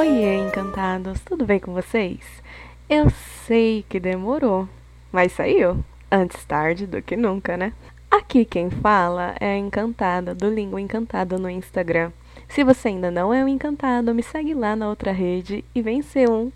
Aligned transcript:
Oiê, 0.00 0.38
encantados, 0.38 1.20
tudo 1.20 1.44
bem 1.44 1.60
com 1.60 1.74
vocês? 1.74 2.20
Eu 2.88 3.10
sei 3.46 3.84
que 3.86 4.00
demorou, 4.00 4.66
mas 5.12 5.30
saiu. 5.32 5.84
Antes 6.10 6.42
tarde 6.46 6.86
do 6.86 7.02
que 7.02 7.18
nunca, 7.18 7.54
né? 7.54 7.74
Aqui 8.10 8.46
quem 8.46 8.70
fala 8.70 9.34
é 9.38 9.52
a 9.52 9.58
Encantada, 9.58 10.34
do 10.34 10.48
Língua 10.48 10.80
Encantada 10.80 11.36
no 11.36 11.50
Instagram. 11.50 12.12
Se 12.48 12.64
você 12.64 12.88
ainda 12.88 13.10
não 13.10 13.34
é 13.34 13.44
um 13.44 13.48
encantado, 13.48 14.14
me 14.14 14.22
segue 14.22 14.54
lá 14.54 14.74
na 14.74 14.88
outra 14.88 15.12
rede 15.12 15.62
e 15.74 15.82
vem 15.82 16.00
ser 16.00 16.30
um. 16.30 16.50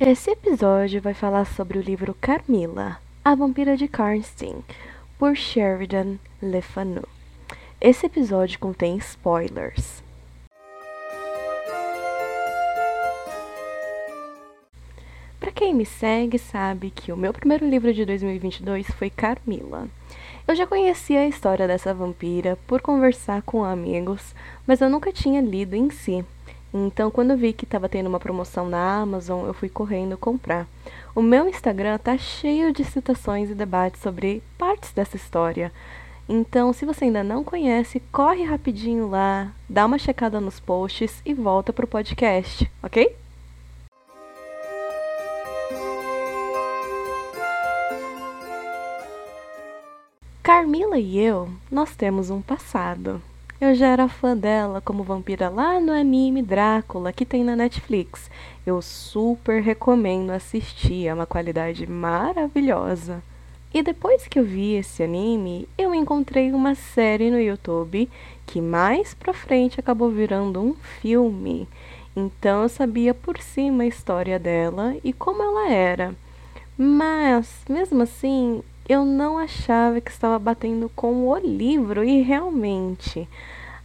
Esse 0.00 0.30
episódio 0.30 1.02
vai 1.02 1.12
falar 1.12 1.44
sobre 1.44 1.78
o 1.78 1.82
livro 1.82 2.16
Carmila, 2.18 2.98
a 3.28 3.34
Vampira 3.34 3.76
de 3.76 3.86
Karnstein, 3.86 4.64
por 5.18 5.36
Sheridan 5.36 6.16
Le 6.40 6.62
Fanu. 6.62 7.06
Esse 7.78 8.06
episódio 8.06 8.58
contém 8.58 8.96
spoilers. 8.96 10.02
Para 15.38 15.52
quem 15.52 15.74
me 15.74 15.84
segue 15.84 16.38
sabe 16.38 16.90
que 16.90 17.12
o 17.12 17.18
meu 17.18 17.34
primeiro 17.34 17.68
livro 17.68 17.92
de 17.92 18.06
2022 18.06 18.86
foi 18.92 19.10
Carmila. 19.10 19.88
Eu 20.46 20.56
já 20.56 20.66
conhecia 20.66 21.20
a 21.20 21.28
história 21.28 21.68
dessa 21.68 21.92
vampira 21.92 22.56
por 22.66 22.80
conversar 22.80 23.42
com 23.42 23.62
amigos, 23.62 24.34
mas 24.66 24.80
eu 24.80 24.88
nunca 24.88 25.12
tinha 25.12 25.42
lido 25.42 25.76
em 25.76 25.90
si. 25.90 26.24
Então, 26.72 27.10
quando 27.10 27.30
eu 27.30 27.36
vi 27.36 27.52
que 27.52 27.64
estava 27.64 27.88
tendo 27.88 28.08
uma 28.08 28.20
promoção 28.20 28.68
na 28.68 29.00
Amazon, 29.00 29.46
eu 29.46 29.54
fui 29.54 29.68
correndo 29.68 30.18
comprar. 30.18 30.66
O 31.14 31.22
meu 31.22 31.48
Instagram 31.48 31.98
tá 31.98 32.16
cheio 32.18 32.72
de 32.72 32.84
citações 32.84 33.50
e 33.50 33.54
debates 33.54 34.02
sobre 34.02 34.42
partes 34.58 34.92
dessa 34.92 35.16
história. 35.16 35.72
Então, 36.28 36.74
se 36.74 36.84
você 36.84 37.06
ainda 37.06 37.24
não 37.24 37.42
conhece, 37.42 38.00
corre 38.12 38.44
rapidinho 38.44 39.08
lá, 39.08 39.50
dá 39.66 39.86
uma 39.86 39.98
checada 39.98 40.40
nos 40.40 40.60
posts 40.60 41.22
e 41.24 41.32
volta 41.32 41.72
pro 41.72 41.86
podcast, 41.86 42.70
ok? 42.82 43.16
Carmila 50.42 50.98
e 50.98 51.18
eu, 51.18 51.48
nós 51.70 51.96
temos 51.96 52.28
um 52.28 52.42
passado. 52.42 53.22
Eu 53.60 53.74
já 53.74 53.88
era 53.88 54.06
fã 54.06 54.36
dela 54.36 54.80
como 54.80 55.02
vampira 55.02 55.48
lá 55.48 55.80
no 55.80 55.90
anime 55.90 56.42
Drácula 56.42 57.12
que 57.12 57.26
tem 57.26 57.42
na 57.42 57.56
Netflix. 57.56 58.30
Eu 58.64 58.80
super 58.80 59.60
recomendo 59.60 60.30
assistir, 60.30 61.08
é 61.08 61.12
uma 61.12 61.26
qualidade 61.26 61.84
maravilhosa. 61.84 63.20
E 63.74 63.82
depois 63.82 64.28
que 64.28 64.38
eu 64.38 64.44
vi 64.44 64.74
esse 64.74 65.02
anime, 65.02 65.68
eu 65.76 65.92
encontrei 65.92 66.52
uma 66.52 66.76
série 66.76 67.32
no 67.32 67.40
YouTube 67.40 68.08
que 68.46 68.60
mais 68.60 69.12
pra 69.12 69.34
frente 69.34 69.80
acabou 69.80 70.08
virando 70.08 70.62
um 70.62 70.74
filme. 71.00 71.66
Então 72.14 72.62
eu 72.62 72.68
sabia 72.68 73.12
por 73.12 73.42
cima 73.42 73.82
a 73.82 73.88
história 73.88 74.38
dela 74.38 74.94
e 75.02 75.12
como 75.12 75.42
ela 75.42 75.68
era. 75.68 76.14
Mas, 76.76 77.64
mesmo 77.68 78.02
assim, 78.02 78.62
eu 78.88 79.04
não 79.04 79.36
achava 79.36 80.00
que 80.00 80.10
estava 80.10 80.38
batendo 80.38 80.90
com 80.96 81.28
o 81.28 81.36
livro 81.36 82.02
e 82.02 82.22
realmente 82.22 83.28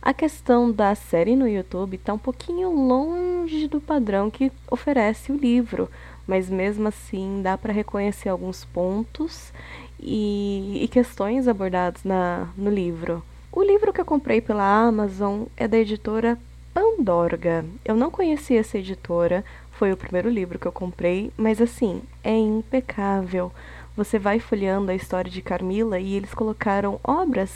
a 0.01 0.13
questão 0.13 0.71
da 0.71 0.95
série 0.95 1.35
no 1.35 1.47
YouTube 1.47 1.95
está 1.95 2.13
um 2.13 2.17
pouquinho 2.17 2.69
longe 2.71 3.67
do 3.67 3.79
padrão 3.79 4.29
que 4.29 4.51
oferece 4.69 5.31
o 5.31 5.37
livro, 5.37 5.89
mas 6.27 6.49
mesmo 6.49 6.87
assim 6.87 7.41
dá 7.41 7.57
para 7.57 7.73
reconhecer 7.73 8.29
alguns 8.29 8.65
pontos 8.65 9.53
e, 9.99 10.79
e 10.83 10.87
questões 10.87 11.47
abordados 11.47 12.03
na, 12.03 12.49
no 12.57 12.69
livro. 12.69 13.23
O 13.51 13.63
livro 13.63 13.93
que 13.93 14.01
eu 14.01 14.05
comprei 14.05 14.41
pela 14.41 14.63
Amazon 14.63 15.43
é 15.55 15.67
da 15.67 15.77
editora 15.77 16.37
Pandorga. 16.73 17.63
Eu 17.85 17.95
não 17.95 18.09
conhecia 18.09 18.59
essa 18.59 18.77
editora, 18.77 19.45
foi 19.71 19.91
o 19.91 19.97
primeiro 19.97 20.29
livro 20.29 20.59
que 20.59 20.65
eu 20.65 20.71
comprei, 20.71 21.31
mas 21.37 21.61
assim, 21.61 22.01
é 22.23 22.35
impecável 22.35 23.51
você 23.95 24.17
vai 24.17 24.39
folheando 24.39 24.91
a 24.91 24.95
história 24.95 25.29
de 25.29 25.41
Carmila 25.41 25.99
e 25.99 26.13
eles 26.13 26.33
colocaram 26.33 26.99
obras 27.03 27.51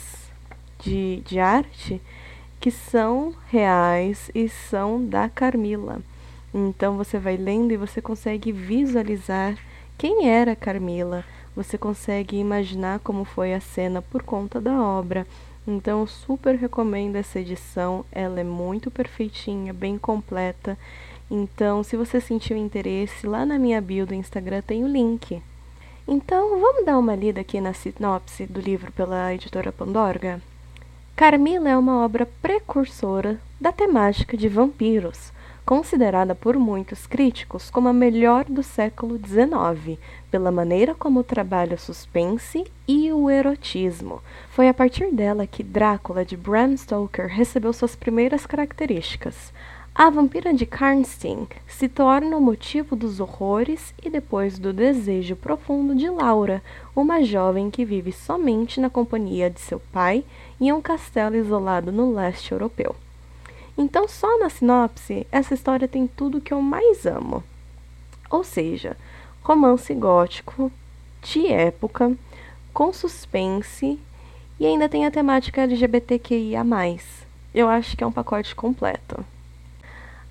de, 0.79 1.21
de 1.25 1.39
arte 1.39 2.01
que 2.59 2.69
são 2.69 3.33
reais 3.49 4.29
e 4.33 4.47
são 4.47 5.03
da 5.05 5.29
Carmila. 5.29 6.01
Então 6.53 6.97
você 6.97 7.17
vai 7.17 7.37
lendo 7.37 7.71
e 7.71 7.77
você 7.77 8.01
consegue 8.01 8.51
visualizar 8.51 9.57
quem 9.97 10.29
era 10.29 10.55
Carmila, 10.55 11.25
você 11.55 11.77
consegue 11.77 12.37
imaginar 12.37 12.99
como 12.99 13.25
foi 13.25 13.53
a 13.53 13.59
cena 13.59 14.01
por 14.01 14.21
conta 14.21 14.61
da 14.61 14.79
obra. 14.79 15.25
Então 15.67 16.01
eu 16.01 16.07
super 16.07 16.55
recomendo 16.55 17.15
essa 17.15 17.39
edição, 17.39 18.05
ela 18.11 18.39
é 18.39 18.43
muito 18.43 18.89
perfeitinha, 18.91 19.73
bem 19.73 19.97
completa. 19.97 20.77
Então, 21.29 21.83
se 21.83 21.97
você 21.97 22.21
sentiu 22.21 22.55
interesse, 22.55 23.27
lá 23.27 23.45
na 23.45 23.59
minha 23.59 23.81
bio 23.81 24.05
do 24.05 24.13
Instagram 24.13 24.61
tem 24.61 24.83
o 24.85 24.87
link. 24.87 25.41
Então, 26.09 26.57
vamos 26.61 26.85
dar 26.85 26.97
uma 26.97 27.13
lida 27.13 27.41
aqui 27.41 27.59
na 27.59 27.73
sinopse 27.73 28.45
do 28.45 28.61
livro 28.61 28.93
pela 28.93 29.33
editora 29.33 29.73
Pandorga? 29.73 30.41
Carmila 31.17 31.67
é 31.67 31.77
uma 31.77 32.05
obra 32.05 32.25
precursora 32.41 33.37
da 33.59 33.73
temática 33.73 34.37
de 34.37 34.47
vampiros, 34.47 35.33
considerada 35.65 36.33
por 36.33 36.55
muitos 36.55 37.05
críticos 37.05 37.69
como 37.69 37.89
a 37.89 37.93
melhor 37.93 38.45
do 38.45 38.63
século 38.63 39.17
XIX, 39.17 39.99
pela 40.31 40.49
maneira 40.49 40.95
como 40.95 41.25
trabalha 41.25 41.75
o 41.75 41.77
suspense 41.77 42.63
e 42.87 43.11
o 43.11 43.29
erotismo. 43.29 44.21
Foi 44.51 44.69
a 44.69 44.73
partir 44.73 45.11
dela 45.11 45.45
que 45.45 45.61
Drácula 45.61 46.23
de 46.23 46.37
Bram 46.37 46.77
Stoker 46.77 47.27
recebeu 47.27 47.73
suas 47.73 47.97
primeiras 47.97 48.45
características. 48.45 49.51
A 49.99 50.11
vampira 50.11 50.53
de 50.53 50.63
Karnstein 50.63 51.47
se 51.67 51.89
torna 51.89 52.37
o 52.37 52.39
motivo 52.39 52.95
dos 52.95 53.19
horrores 53.19 53.95
e 53.99 54.11
depois 54.11 54.59
do 54.59 54.71
desejo 54.71 55.35
profundo 55.35 55.95
de 55.95 56.07
Laura, 56.07 56.61
uma 56.95 57.23
jovem 57.23 57.71
que 57.71 57.83
vive 57.83 58.11
somente 58.11 58.79
na 58.79 58.91
companhia 58.91 59.49
de 59.49 59.59
seu 59.59 59.79
pai 59.91 60.23
em 60.61 60.71
um 60.71 60.83
castelo 60.83 61.35
isolado 61.35 61.91
no 61.91 62.13
leste 62.13 62.51
europeu. 62.51 62.95
Então, 63.75 64.07
só 64.07 64.37
na 64.37 64.51
sinopse, 64.51 65.25
essa 65.31 65.55
história 65.55 65.87
tem 65.87 66.05
tudo 66.05 66.39
que 66.39 66.53
eu 66.53 66.61
mais 66.61 67.07
amo. 67.07 67.43
Ou 68.29 68.43
seja, 68.43 68.95
romance 69.41 69.91
gótico, 69.95 70.71
de 71.23 71.47
época, 71.47 72.15
com 72.71 72.93
suspense 72.93 73.99
e 74.59 74.65
ainda 74.67 74.87
tem 74.87 75.07
a 75.07 75.11
temática 75.11 75.63
LGBTQIA. 75.63 76.63
Eu 77.51 77.67
acho 77.67 77.97
que 77.97 78.03
é 78.03 78.07
um 78.07 78.11
pacote 78.11 78.53
completo. 78.53 79.25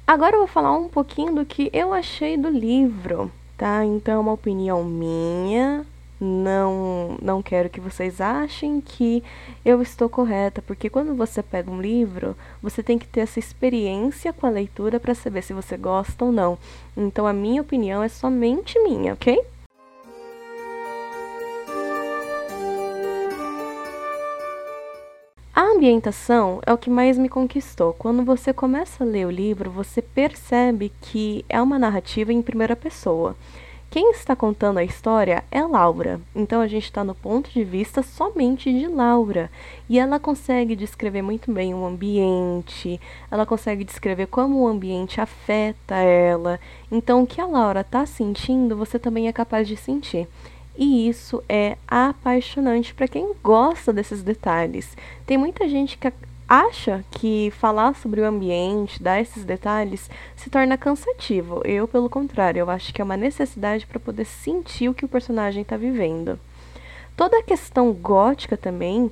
Agora 0.06 0.36
eu 0.36 0.38
vou 0.38 0.46
falar 0.46 0.72
um 0.72 0.88
pouquinho 0.88 1.34
do 1.34 1.44
que 1.44 1.68
eu 1.72 1.92
achei 1.92 2.36
do 2.36 2.48
livro, 2.48 3.28
tá? 3.58 3.84
Então, 3.84 4.14
é 4.14 4.18
uma 4.18 4.32
opinião 4.32 4.84
minha. 4.84 5.84
Não, 6.20 7.18
não 7.20 7.42
quero 7.42 7.68
que 7.68 7.80
vocês 7.80 8.20
achem 8.20 8.80
que 8.80 9.22
eu 9.64 9.82
estou 9.82 10.08
correta, 10.08 10.62
porque 10.62 10.88
quando 10.88 11.14
você 11.14 11.42
pega 11.42 11.70
um 11.70 11.80
livro, 11.80 12.36
você 12.62 12.84
tem 12.84 12.96
que 12.96 13.06
ter 13.06 13.20
essa 13.20 13.40
experiência 13.40 14.32
com 14.32 14.46
a 14.46 14.50
leitura 14.50 15.00
para 15.00 15.12
saber 15.12 15.42
se 15.42 15.52
você 15.52 15.76
gosta 15.76 16.24
ou 16.24 16.30
não. 16.30 16.56
Então, 16.96 17.26
a 17.26 17.32
minha 17.32 17.60
opinião 17.60 18.00
é 18.00 18.08
somente 18.08 18.78
minha, 18.84 19.12
ok? 19.12 19.44
Ambientação 25.76 26.58
é 26.64 26.72
o 26.72 26.78
que 26.78 26.88
mais 26.88 27.18
me 27.18 27.28
conquistou. 27.28 27.92
Quando 27.92 28.24
você 28.24 28.50
começa 28.50 29.04
a 29.04 29.06
ler 29.06 29.26
o 29.26 29.30
livro, 29.30 29.70
você 29.70 30.00
percebe 30.00 30.90
que 31.02 31.44
é 31.50 31.60
uma 31.60 31.78
narrativa 31.78 32.32
em 32.32 32.40
primeira 32.40 32.74
pessoa. 32.74 33.36
Quem 33.90 34.10
está 34.10 34.34
contando 34.34 34.78
a 34.78 34.84
história 34.84 35.44
é 35.50 35.62
Laura, 35.62 36.20
então 36.34 36.60
a 36.60 36.66
gente 36.66 36.84
está 36.84 37.04
no 37.04 37.14
ponto 37.14 37.50
de 37.50 37.62
vista 37.62 38.02
somente 38.02 38.72
de 38.72 38.86
Laura. 38.86 39.50
E 39.88 39.98
ela 39.98 40.18
consegue 40.18 40.74
descrever 40.74 41.20
muito 41.20 41.52
bem 41.52 41.74
o 41.74 41.84
ambiente, 41.84 42.98
ela 43.30 43.44
consegue 43.44 43.84
descrever 43.84 44.26
como 44.26 44.62
o 44.62 44.66
ambiente 44.66 45.20
afeta 45.20 45.94
ela. 45.96 46.58
Então, 46.90 47.22
o 47.22 47.26
que 47.26 47.40
a 47.40 47.46
Laura 47.46 47.82
está 47.82 48.06
sentindo, 48.06 48.76
você 48.76 48.98
também 48.98 49.28
é 49.28 49.32
capaz 49.32 49.68
de 49.68 49.76
sentir. 49.76 50.26
E 50.78 51.08
isso 51.08 51.42
é 51.48 51.76
apaixonante 51.88 52.92
para 52.92 53.08
quem 53.08 53.32
gosta 53.42 53.92
desses 53.92 54.22
detalhes. 54.22 54.96
Tem 55.24 55.38
muita 55.38 55.68
gente 55.68 55.96
que 55.96 56.12
acha 56.48 57.04
que 57.10 57.50
falar 57.58 57.94
sobre 57.96 58.20
o 58.20 58.26
ambiente, 58.26 59.02
dar 59.02 59.20
esses 59.20 59.44
detalhes, 59.44 60.08
se 60.36 60.48
torna 60.48 60.76
cansativo. 60.76 61.60
Eu, 61.64 61.88
pelo 61.88 62.08
contrário, 62.08 62.60
eu 62.60 62.70
acho 62.70 62.92
que 62.94 63.00
é 63.00 63.04
uma 63.04 63.16
necessidade 63.16 63.86
para 63.86 63.98
poder 63.98 64.24
sentir 64.24 64.88
o 64.88 64.94
que 64.94 65.04
o 65.04 65.08
personagem 65.08 65.62
está 65.62 65.76
vivendo. 65.76 66.38
Toda 67.16 67.38
a 67.38 67.42
questão 67.42 67.92
gótica 67.92 68.56
também, 68.56 69.10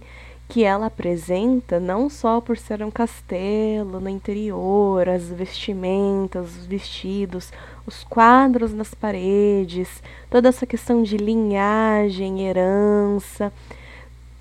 que 0.48 0.62
ela 0.62 0.86
apresenta, 0.86 1.80
não 1.80 2.08
só 2.08 2.40
por 2.40 2.56
ser 2.56 2.82
um 2.82 2.90
castelo 2.90 4.00
no 4.00 4.08
interior, 4.08 5.08
as 5.08 5.28
vestimentas, 5.28 6.56
os 6.56 6.66
vestidos, 6.66 7.52
os 7.86 8.04
quadros 8.04 8.72
nas 8.72 8.94
paredes, 8.94 10.02
toda 10.30 10.48
essa 10.48 10.66
questão 10.66 11.02
de 11.02 11.16
linhagem, 11.16 12.46
herança, 12.46 13.52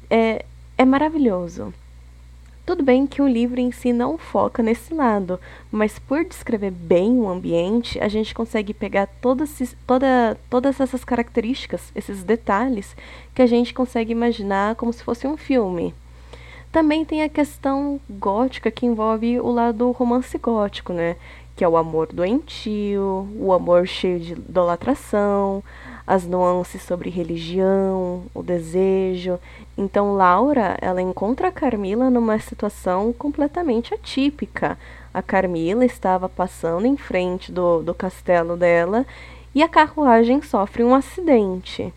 é, 0.10 0.46
é 0.78 0.86
maravilhoso. 0.86 1.74
Tudo 2.66 2.82
bem 2.82 3.06
que 3.06 3.22
o 3.22 3.28
livro 3.28 3.60
em 3.60 3.74
si 3.74 3.92
não 3.92 4.18
foca 4.18 4.64
nesse 4.64 4.94
lado, 4.94 5.38
mas 5.70 6.00
por 6.00 6.24
descrever 6.24 6.72
bem 6.72 7.20
o 7.20 7.28
ambiente, 7.28 8.00
a 8.00 8.08
gente 8.08 8.34
consegue 8.34 8.74
pegar 8.74 9.06
todas, 9.22 9.76
toda, 9.86 10.38
todas 10.50 10.80
essas 10.80 11.04
características, 11.04 11.92
esses 11.94 12.24
detalhes, 12.24 12.96
que 13.36 13.42
a 13.42 13.46
gente 13.46 13.74
consegue 13.74 14.14
imaginar 14.14 14.76
como 14.76 14.94
se 14.94 15.04
fosse 15.04 15.28
um 15.28 15.36
filme. 15.36 15.94
Também 16.72 17.04
tem 17.04 17.22
a 17.22 17.28
questão 17.28 18.00
gótica 18.10 18.72
que 18.72 18.86
envolve 18.86 19.42
o 19.42 19.52
lado 19.52 19.92
romance 19.92 20.38
gótico, 20.38 20.94
né? 20.94 21.18
Que 21.58 21.66
é 21.66 21.68
o 21.68 21.76
amor 21.76 22.08
doentio, 22.14 23.28
o 23.38 23.52
amor 23.52 23.86
cheio 23.86 24.22
de 24.22 24.32
idolatração, 24.32 25.62
as 26.06 26.26
nuances 26.26 26.82
sobre 26.82 27.10
religião, 27.10 28.24
o 28.34 28.44
desejo. 28.44 29.40
Então 29.78 30.16
Laura, 30.16 30.78
ela 30.82 31.02
encontra 31.02 31.48
a 31.48 31.52
Carmila 31.52 32.10
numa 32.10 32.38
situação 32.40 33.14
completamente 33.14 33.94
atípica. 33.94 34.78
A 35.14 35.22
Carmila 35.22 35.86
estava 35.86 36.28
passando 36.28 36.86
em 36.86 36.98
frente 36.98 37.52
do, 37.52 37.82
do 37.82 37.94
castelo 37.94 38.58
dela 38.58 39.06
e 39.56 39.62
a 39.62 39.70
carruagem 39.70 40.42
sofre 40.42 40.84
um 40.84 40.96
acidente. 40.96 41.94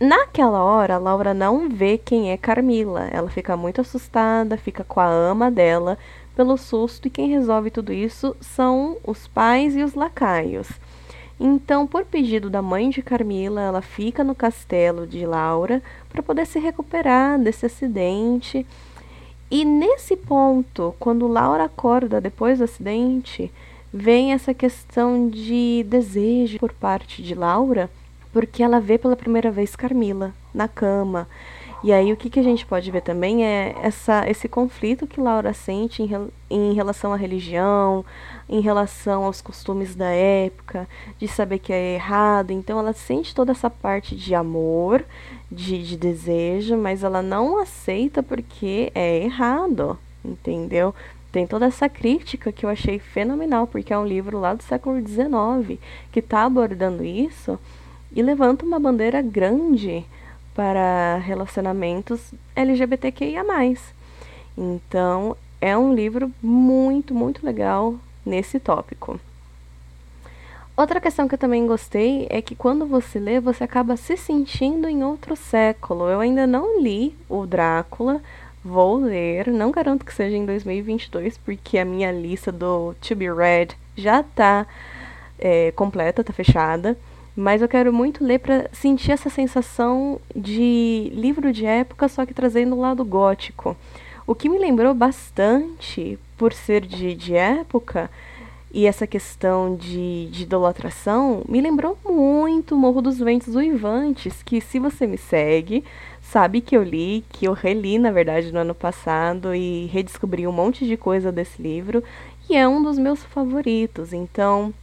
Naquela 0.00 0.62
hora, 0.62 0.96
Laura 0.96 1.34
não 1.34 1.68
vê 1.68 1.98
quem 1.98 2.30
é 2.30 2.36
Carmila. 2.36 3.08
Ela 3.10 3.28
fica 3.28 3.56
muito 3.56 3.80
assustada, 3.80 4.56
fica 4.56 4.84
com 4.84 5.00
a 5.00 5.06
ama 5.06 5.50
dela 5.50 5.98
pelo 6.36 6.56
susto, 6.56 7.08
e 7.08 7.10
quem 7.10 7.28
resolve 7.28 7.68
tudo 7.68 7.92
isso 7.92 8.36
são 8.40 8.96
os 9.04 9.26
pais 9.26 9.74
e 9.74 9.82
os 9.82 9.94
lacaios. 9.94 10.68
Então, 11.40 11.86
por 11.86 12.04
pedido 12.04 12.50
da 12.50 12.60
mãe 12.60 12.90
de 12.90 13.00
Carmila, 13.00 13.60
ela 13.60 13.80
fica 13.80 14.24
no 14.24 14.34
castelo 14.34 15.06
de 15.06 15.24
Laura 15.24 15.80
para 16.08 16.22
poder 16.22 16.46
se 16.46 16.58
recuperar 16.58 17.38
desse 17.38 17.64
acidente. 17.66 18.66
E 19.50 19.64
nesse 19.64 20.16
ponto, 20.16 20.94
quando 20.98 21.28
Laura 21.28 21.64
acorda 21.64 22.20
depois 22.20 22.58
do 22.58 22.64
acidente, 22.64 23.52
vem 23.92 24.32
essa 24.32 24.52
questão 24.52 25.28
de 25.28 25.84
desejo 25.88 26.58
por 26.58 26.72
parte 26.72 27.22
de 27.22 27.34
Laura, 27.34 27.88
porque 28.32 28.62
ela 28.62 28.80
vê 28.80 28.98
pela 28.98 29.16
primeira 29.16 29.50
vez 29.50 29.76
Carmila 29.76 30.34
na 30.52 30.66
cama. 30.66 31.28
E 31.82 31.92
aí 31.92 32.12
o 32.12 32.16
que, 32.16 32.28
que 32.28 32.40
a 32.40 32.42
gente 32.42 32.66
pode 32.66 32.90
ver 32.90 33.02
também 33.02 33.46
é 33.46 33.74
essa, 33.80 34.28
esse 34.28 34.48
conflito 34.48 35.06
que 35.06 35.20
Laura 35.20 35.54
sente 35.54 36.02
em, 36.02 36.10
em 36.50 36.72
relação 36.74 37.12
à 37.12 37.16
religião, 37.16 38.04
em 38.48 38.60
relação 38.60 39.24
aos 39.24 39.40
costumes 39.40 39.94
da 39.94 40.10
época, 40.10 40.88
de 41.18 41.28
saber 41.28 41.60
que 41.60 41.72
é 41.72 41.94
errado. 41.94 42.50
Então 42.50 42.80
ela 42.80 42.92
sente 42.92 43.32
toda 43.32 43.52
essa 43.52 43.70
parte 43.70 44.16
de 44.16 44.34
amor, 44.34 45.04
de, 45.50 45.80
de 45.84 45.96
desejo, 45.96 46.76
mas 46.76 47.04
ela 47.04 47.22
não 47.22 47.60
aceita 47.60 48.24
porque 48.24 48.90
é 48.92 49.22
errado, 49.22 49.96
entendeu? 50.24 50.92
Tem 51.30 51.46
toda 51.46 51.66
essa 51.66 51.88
crítica 51.88 52.50
que 52.50 52.66
eu 52.66 52.70
achei 52.70 52.98
fenomenal, 52.98 53.68
porque 53.68 53.92
é 53.92 53.98
um 53.98 54.06
livro 54.06 54.40
lá 54.40 54.52
do 54.52 54.64
século 54.64 54.98
XIX 55.06 55.78
que 56.10 56.18
está 56.18 56.42
abordando 56.42 57.04
isso 57.04 57.56
e 58.10 58.20
levanta 58.20 58.64
uma 58.64 58.80
bandeira 58.80 59.22
grande 59.22 60.04
para 60.58 61.18
relacionamentos 61.18 62.34
LGBTQIA. 62.56 63.44
Então, 64.56 65.36
é 65.60 65.78
um 65.78 65.94
livro 65.94 66.32
muito, 66.42 67.14
muito 67.14 67.46
legal 67.46 67.94
nesse 68.26 68.58
tópico. 68.58 69.20
Outra 70.76 71.00
questão 71.00 71.28
que 71.28 71.36
eu 71.36 71.38
também 71.38 71.64
gostei 71.64 72.26
é 72.28 72.42
que 72.42 72.56
quando 72.56 72.84
você 72.86 73.20
lê, 73.20 73.38
você 73.38 73.62
acaba 73.62 73.96
se 73.96 74.16
sentindo 74.16 74.88
em 74.88 75.04
outro 75.04 75.36
século. 75.36 76.08
Eu 76.08 76.18
ainda 76.18 76.44
não 76.44 76.82
li 76.82 77.14
o 77.28 77.46
Drácula, 77.46 78.20
vou 78.64 78.96
ler, 78.96 79.46
não 79.46 79.70
garanto 79.70 80.04
que 80.04 80.12
seja 80.12 80.36
em 80.36 80.44
2022, 80.44 81.38
porque 81.38 81.78
a 81.78 81.84
minha 81.84 82.10
lista 82.10 82.50
do 82.50 82.96
To 83.00 83.14
Be 83.14 83.32
Read 83.32 83.76
já 83.96 84.22
está 84.22 84.66
é, 85.38 85.70
completa, 85.70 86.22
está 86.22 86.32
fechada. 86.32 86.98
Mas 87.40 87.62
eu 87.62 87.68
quero 87.68 87.92
muito 87.92 88.24
ler 88.24 88.40
para 88.40 88.68
sentir 88.72 89.12
essa 89.12 89.30
sensação 89.30 90.20
de 90.34 91.08
livro 91.14 91.52
de 91.52 91.64
época, 91.64 92.08
só 92.08 92.26
que 92.26 92.34
trazendo 92.34 92.74
o 92.74 92.80
lado 92.80 93.04
gótico. 93.04 93.76
O 94.26 94.34
que 94.34 94.48
me 94.48 94.58
lembrou 94.58 94.92
bastante, 94.92 96.18
por 96.36 96.52
ser 96.52 96.84
de, 96.84 97.14
de 97.14 97.36
época, 97.36 98.10
e 98.74 98.86
essa 98.86 99.06
questão 99.06 99.76
de, 99.76 100.26
de 100.32 100.42
idolatração, 100.42 101.44
me 101.48 101.60
lembrou 101.60 101.96
muito 102.04 102.76
Morro 102.76 103.00
dos 103.00 103.20
Ventos 103.20 103.54
Uivantes, 103.54 104.42
que 104.42 104.60
se 104.60 104.80
você 104.80 105.06
me 105.06 105.16
segue, 105.16 105.84
sabe 106.20 106.60
que 106.60 106.76
eu 106.76 106.82
li, 106.82 107.24
que 107.30 107.46
eu 107.46 107.52
reli, 107.52 108.00
na 108.00 108.10
verdade, 108.10 108.50
no 108.50 108.58
ano 108.58 108.74
passado, 108.74 109.54
e 109.54 109.86
redescobri 109.86 110.44
um 110.44 110.50
monte 110.50 110.84
de 110.84 110.96
coisa 110.96 111.30
desse 111.30 111.62
livro, 111.62 112.02
e 112.50 112.56
é 112.56 112.66
um 112.66 112.82
dos 112.82 112.98
meus 112.98 113.22
favoritos. 113.22 114.12
Então, 114.12 114.74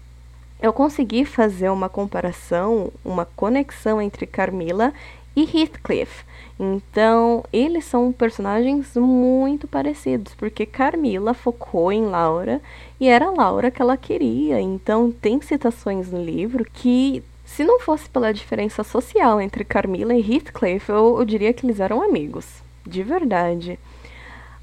eu 0.61 0.71
consegui 0.73 1.25
fazer 1.25 1.69
uma 1.69 1.89
comparação, 1.89 2.91
uma 3.03 3.25
conexão 3.25 4.01
entre 4.01 4.25
Carmila 4.25 4.93
e 5.35 5.41
Heathcliff. 5.43 6.23
Então, 6.57 7.43
eles 7.51 7.83
são 7.83 8.11
personagens 8.13 8.95
muito 8.95 9.67
parecidos, 9.67 10.33
porque 10.33 10.65
Carmila 10.65 11.33
focou 11.33 11.91
em 11.91 12.05
Laura 12.05 12.61
e 12.99 13.09
era 13.09 13.29
Laura 13.29 13.69
que 13.69 13.81
ela 13.81 13.97
queria. 13.97 14.59
Então, 14.61 15.11
tem 15.11 15.41
citações 15.41 16.09
no 16.09 16.23
livro 16.23 16.63
que, 16.63 17.21
se 17.45 17.65
não 17.65 17.79
fosse 17.79 18.09
pela 18.09 18.33
diferença 18.33 18.83
social 18.83 19.41
entre 19.41 19.65
Carmila 19.65 20.13
e 20.13 20.35
Heathcliff, 20.35 20.89
eu, 20.89 21.19
eu 21.19 21.25
diria 21.25 21.51
que 21.51 21.65
eles 21.65 21.81
eram 21.81 22.01
amigos, 22.01 22.47
de 22.87 23.03
verdade. 23.03 23.77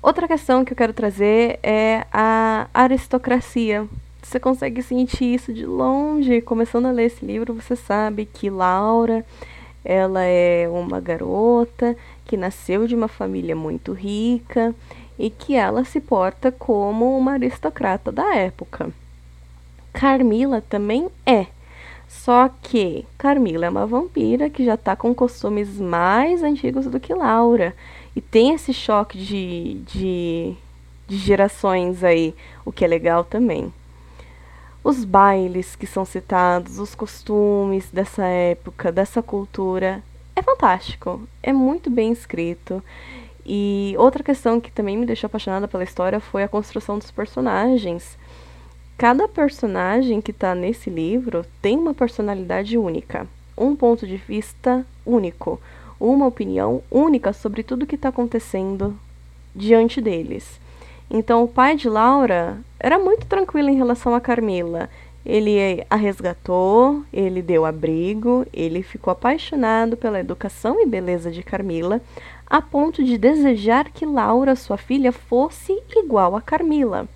Outra 0.03 0.27
questão 0.27 0.65
que 0.65 0.73
eu 0.73 0.77
quero 0.77 0.95
trazer 0.95 1.61
é 1.63 2.07
a 2.11 2.67
aristocracia 2.73 3.87
você 4.23 4.39
consegue 4.39 4.83
sentir 4.83 5.35
isso 5.35 5.53
de 5.53 5.67
longe. 5.67 6.41
Começando 6.41 6.87
a 6.87 6.93
ler 6.93 7.07
esse 7.07 7.25
livro, 7.25 7.55
você 7.55 7.75
sabe 7.75 8.25
que 8.25 8.49
Laura, 8.49 9.27
ela 9.85 10.23
é 10.23 10.69
uma 10.69 11.01
garota 11.01 11.97
que 12.25 12.37
nasceu 12.37 12.87
de 12.87 12.95
uma 12.95 13.09
família 13.09 13.57
muito 13.57 13.93
rica 13.93 14.75
e 15.19 15.29
que 15.29 15.55
ela 15.55 15.85
se 15.85 16.01
porta 16.01 16.53
como 16.53 17.19
uma 17.19 17.33
aristocrata 17.33 18.13
da 18.13 18.35
época. 18.35 18.91
Carmila 19.93 20.63
também 20.63 21.09
é. 21.27 21.47
Só 22.09 22.49
que 22.63 23.05
Carmila 23.19 23.67
é 23.67 23.71
uma 23.71 23.87
vampira 23.87 24.49
que 24.49 24.65
já 24.65 24.75
está 24.75 24.95
com 24.95 25.15
costumes 25.15 25.79
mais 25.81 26.43
antigos 26.43 26.87
do 26.87 27.01
que 27.01 27.13
Laura. 27.13 27.75
E 28.15 28.21
tem 28.21 28.55
esse 28.55 28.73
choque 28.73 29.19
de, 29.19 29.75
de, 29.87 30.55
de 31.09 31.17
gerações 31.17 32.05
aí, 32.05 32.35
o 32.65 32.71
que 32.71 32.85
é 32.85 32.89
legal 32.89 33.25
também 33.25 33.73
os 34.85 35.05
bailes 35.05 35.77
que 35.77 35.87
são 35.87 36.05
citados, 36.05 36.79
os 36.79 36.95
costumes 36.95 37.89
dessa 37.91 38.25
época, 38.25 38.91
dessa 38.91 39.23
cultura. 39.23 40.03
É 40.35 40.43
fantástico, 40.43 41.21
é 41.43 41.53
muito 41.53 41.91
bem 41.91 42.13
escrito. 42.13 42.83
E 43.45 43.95
outra 43.99 44.23
questão 44.23 44.61
que 44.61 44.71
também 44.71 44.97
me 44.97 45.07
deixou 45.07 45.27
apaixonada 45.27 45.69
pela 45.69 45.85
história 45.85 46.21
foi 46.21 46.43
a 46.43 46.49
construção 46.49 46.99
dos 46.99 47.11
personagens. 47.11 48.17
Cada 48.97 49.27
personagem 49.27 50.21
que 50.21 50.31
está 50.31 50.55
nesse 50.55 50.89
livro 50.89 51.45
tem 51.61 51.77
uma 51.77 51.95
personalidade 51.95 52.79
única, 52.79 53.27
um 53.57 53.75
ponto 53.75 54.07
de 54.07 54.17
vista 54.17 54.87
único, 55.05 55.61
uma 55.99 56.27
opinião 56.27 56.83
única 56.91 57.33
sobre 57.33 57.63
tudo 57.63 57.87
que 57.87 57.97
está 57.97 58.09
acontecendo 58.09 58.97
diante 59.55 60.01
deles. 60.01 60.61
Então, 61.15 61.45
o 61.45 61.49
pai 61.49 61.77
de 61.77 61.91
Laura 61.91 62.57
era 62.81 62.99
muito 62.99 63.27
tranquilo 63.27 63.69
em 63.69 63.77
relação 63.77 64.15
a 64.15 64.21
Carmila. 64.21 64.89
Ele 65.27 65.85
a 65.91 65.95
resgatou, 65.95 67.05
ele 67.13 67.43
deu 67.43 67.67
abrigo, 67.67 68.47
ele 68.51 68.83
ficou 68.83 69.13
apaixonado 69.13 69.95
pela 69.95 70.19
educação 70.19 70.81
e 70.81 70.87
beleza 70.87 71.31
de 71.31 71.43
Carmila, 71.43 72.01
a 72.47 72.63
ponto 72.63 73.05
de 73.05 73.19
desejar 73.19 73.91
que 73.91 74.07
Laura, 74.07 74.57
sua 74.57 74.79
filha, 74.79 75.13
fosse 75.13 75.79
igual 75.95 76.35
a 76.35 76.41
Carmila. 76.41 77.07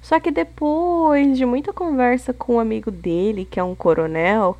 Só 0.00 0.18
que 0.18 0.30
depois 0.30 1.36
de 1.36 1.44
muita 1.44 1.74
conversa 1.74 2.32
com 2.32 2.54
um 2.54 2.60
amigo 2.60 2.90
dele, 2.90 3.44
que 3.44 3.60
é 3.60 3.62
um 3.62 3.74
coronel, 3.74 4.56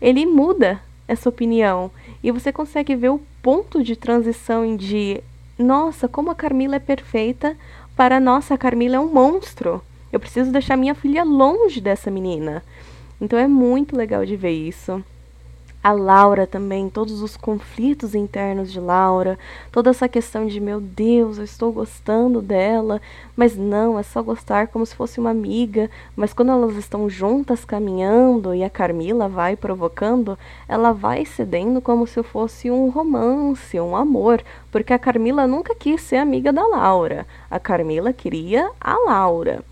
ele 0.00 0.24
muda 0.24 0.80
essa 1.06 1.28
opinião 1.28 1.90
e 2.22 2.30
você 2.30 2.50
consegue 2.50 2.96
ver 2.96 3.10
o 3.10 3.20
ponto 3.42 3.82
de 3.82 3.94
transição 3.94 4.74
de 4.76 5.22
nossa, 5.58 6.08
como 6.08 6.30
a 6.30 6.34
Carmila 6.34 6.76
é 6.76 6.80
perfeita, 6.80 7.56
para 7.96 8.20
nossa, 8.20 8.54
a 8.54 8.58
Carmila 8.58 8.96
é 8.96 9.00
um 9.00 9.12
monstro. 9.12 9.82
Eu 10.12 10.20
preciso 10.20 10.50
deixar 10.50 10.76
minha 10.76 10.94
filha 10.94 11.24
longe 11.24 11.80
dessa 11.80 12.10
menina. 12.10 12.62
Então 13.20 13.38
é 13.38 13.46
muito 13.46 13.96
legal 13.96 14.24
de 14.24 14.36
ver 14.36 14.52
isso. 14.52 15.02
A 15.84 15.92
Laura 15.92 16.46
também, 16.46 16.88
todos 16.88 17.20
os 17.20 17.36
conflitos 17.36 18.14
internos 18.14 18.72
de 18.72 18.80
Laura, 18.80 19.38
toda 19.70 19.90
essa 19.90 20.08
questão 20.08 20.46
de 20.46 20.58
meu 20.58 20.80
Deus, 20.80 21.36
eu 21.36 21.44
estou 21.44 21.70
gostando 21.70 22.40
dela, 22.40 23.02
mas 23.36 23.54
não, 23.54 23.98
é 23.98 24.02
só 24.02 24.22
gostar 24.22 24.68
como 24.68 24.86
se 24.86 24.96
fosse 24.96 25.20
uma 25.20 25.28
amiga, 25.28 25.90
mas 26.16 26.32
quando 26.32 26.52
elas 26.52 26.74
estão 26.76 27.06
juntas 27.10 27.66
caminhando 27.66 28.54
e 28.54 28.64
a 28.64 28.70
Carmila 28.70 29.28
vai 29.28 29.56
provocando, 29.56 30.38
ela 30.66 30.90
vai 30.90 31.26
cedendo 31.26 31.82
como 31.82 32.06
se 32.06 32.22
fosse 32.22 32.70
um 32.70 32.88
romance, 32.88 33.78
um 33.78 33.94
amor, 33.94 34.42
porque 34.72 34.94
a 34.94 34.98
Carmila 34.98 35.46
nunca 35.46 35.74
quis 35.74 36.00
ser 36.00 36.16
amiga 36.16 36.50
da 36.50 36.66
Laura. 36.66 37.26
A 37.50 37.60
Carmila 37.60 38.10
queria 38.10 38.70
a 38.80 38.96
Laura 39.04 39.62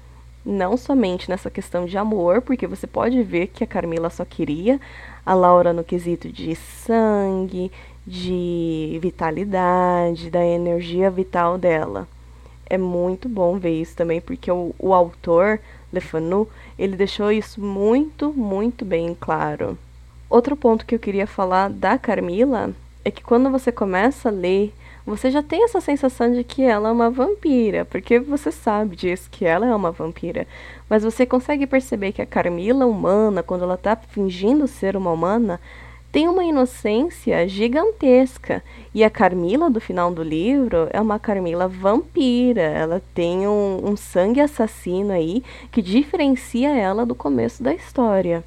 não 0.44 0.76
somente 0.76 1.30
nessa 1.30 1.50
questão 1.50 1.86
de 1.86 1.96
amor, 1.96 2.42
porque 2.42 2.66
você 2.66 2.86
pode 2.86 3.22
ver 3.22 3.48
que 3.48 3.62
a 3.62 3.66
Carmila 3.66 4.10
só 4.10 4.24
queria 4.24 4.80
a 5.24 5.34
Laura 5.34 5.72
no 5.72 5.84
quesito 5.84 6.28
de 6.28 6.54
sangue, 6.56 7.70
de 8.06 8.98
vitalidade, 9.00 10.30
da 10.30 10.44
energia 10.44 11.10
vital 11.10 11.56
dela. 11.56 12.08
É 12.66 12.76
muito 12.76 13.28
bom 13.28 13.58
ver 13.58 13.80
isso 13.80 13.94
também, 13.94 14.20
porque 14.20 14.50
o, 14.50 14.74
o 14.78 14.92
autor, 14.92 15.60
Lefanu, 15.92 16.48
ele 16.78 16.96
deixou 16.96 17.30
isso 17.30 17.60
muito, 17.60 18.32
muito 18.32 18.84
bem 18.84 19.16
claro. 19.18 19.78
Outro 20.28 20.56
ponto 20.56 20.86
que 20.86 20.94
eu 20.94 20.98
queria 20.98 21.26
falar 21.26 21.68
da 21.68 21.98
Carmila 21.98 22.70
é 23.04 23.10
que 23.10 23.22
quando 23.22 23.50
você 23.50 23.70
começa 23.70 24.28
a 24.28 24.32
ler 24.32 24.72
você 25.04 25.30
já 25.30 25.42
tem 25.42 25.64
essa 25.64 25.80
sensação 25.80 26.32
de 26.32 26.44
que 26.44 26.62
ela 26.62 26.88
é 26.88 26.92
uma 26.92 27.10
vampira, 27.10 27.84
porque 27.84 28.20
você 28.20 28.52
sabe 28.52 28.94
disso, 28.94 29.28
que 29.30 29.44
ela 29.44 29.66
é 29.66 29.74
uma 29.74 29.90
vampira. 29.90 30.46
Mas 30.88 31.02
você 31.02 31.26
consegue 31.26 31.66
perceber 31.66 32.12
que 32.12 32.22
a 32.22 32.26
Carmila 32.26 32.86
humana, 32.86 33.42
quando 33.42 33.64
ela 33.64 33.74
está 33.74 33.96
fingindo 33.96 34.66
ser 34.68 34.96
uma 34.96 35.10
humana, 35.10 35.60
tem 36.12 36.28
uma 36.28 36.44
inocência 36.44 37.48
gigantesca. 37.48 38.62
E 38.94 39.02
a 39.02 39.08
Carmila 39.08 39.70
do 39.70 39.80
final 39.80 40.12
do 40.12 40.22
livro 40.22 40.86
é 40.92 41.00
uma 41.00 41.18
Carmila 41.18 41.66
vampira. 41.66 42.60
Ela 42.60 43.02
tem 43.14 43.48
um, 43.48 43.80
um 43.82 43.96
sangue 43.96 44.40
assassino 44.40 45.12
aí 45.12 45.42
que 45.72 45.80
diferencia 45.80 46.68
ela 46.68 47.06
do 47.06 47.14
começo 47.14 47.62
da 47.62 47.72
história. 47.72 48.44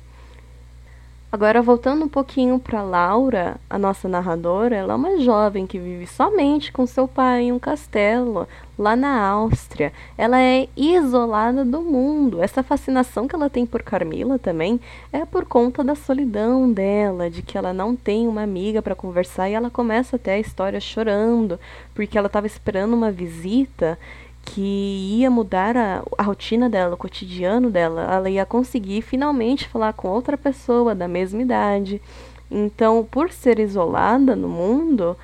Agora, 1.31 1.61
voltando 1.61 2.05
um 2.05 2.07
pouquinho 2.07 2.57
para 2.59 2.81
Laura, 2.81 3.57
a 3.69 3.77
nossa 3.77 4.07
narradora, 4.07 4.75
ela 4.75 4.93
é 4.93 4.95
uma 4.95 5.19
jovem 5.19 5.67
que 5.67 5.77
vive 5.77 6.07
somente 6.07 6.71
com 6.71 6.85
seu 6.85 7.09
pai 7.09 7.43
em 7.43 7.51
um 7.51 7.59
castelo, 7.59 8.47
lá 8.77 8.95
na 8.95 9.21
Áustria. 9.27 9.91
Ela 10.17 10.39
é 10.39 10.69
isolada 10.77 11.65
do 11.65 11.81
mundo. 11.81 12.41
Essa 12.41 12.63
fascinação 12.63 13.27
que 13.27 13.35
ela 13.35 13.49
tem 13.49 13.65
por 13.65 13.83
Carmila 13.83 14.39
também 14.39 14.79
é 15.11 15.25
por 15.25 15.43
conta 15.45 15.83
da 15.83 15.95
solidão 15.95 16.71
dela, 16.71 17.29
de 17.29 17.41
que 17.41 17.57
ela 17.57 17.73
não 17.73 17.97
tem 17.97 18.27
uma 18.29 18.43
amiga 18.43 18.81
para 18.81 18.95
conversar 18.95 19.49
e 19.49 19.53
ela 19.53 19.69
começa 19.69 20.15
até 20.15 20.35
a 20.35 20.39
história 20.39 20.79
chorando, 20.79 21.59
porque 21.93 22.17
ela 22.17 22.27
estava 22.27 22.47
esperando 22.47 22.93
uma 22.93 23.11
visita 23.11 23.99
que 24.45 25.17
ia 25.19 25.29
mudar 25.29 25.75
a, 25.75 26.03
a 26.17 26.23
rotina 26.23 26.69
dela, 26.69 26.93
o 26.93 26.97
cotidiano 26.97 27.69
dela. 27.71 28.03
Ela 28.03 28.29
ia 28.29 28.45
conseguir 28.45 29.01
finalmente 29.01 29.67
falar 29.67 29.93
com 29.93 30.07
outra 30.07 30.37
pessoa 30.37 30.93
da 30.93 31.07
mesma 31.07 31.41
idade. 31.41 32.01
Então, 32.49 33.05
por 33.09 33.31
ser 33.31 33.59
isolada 33.59 34.35
no 34.35 34.47
mundo, 34.47 35.17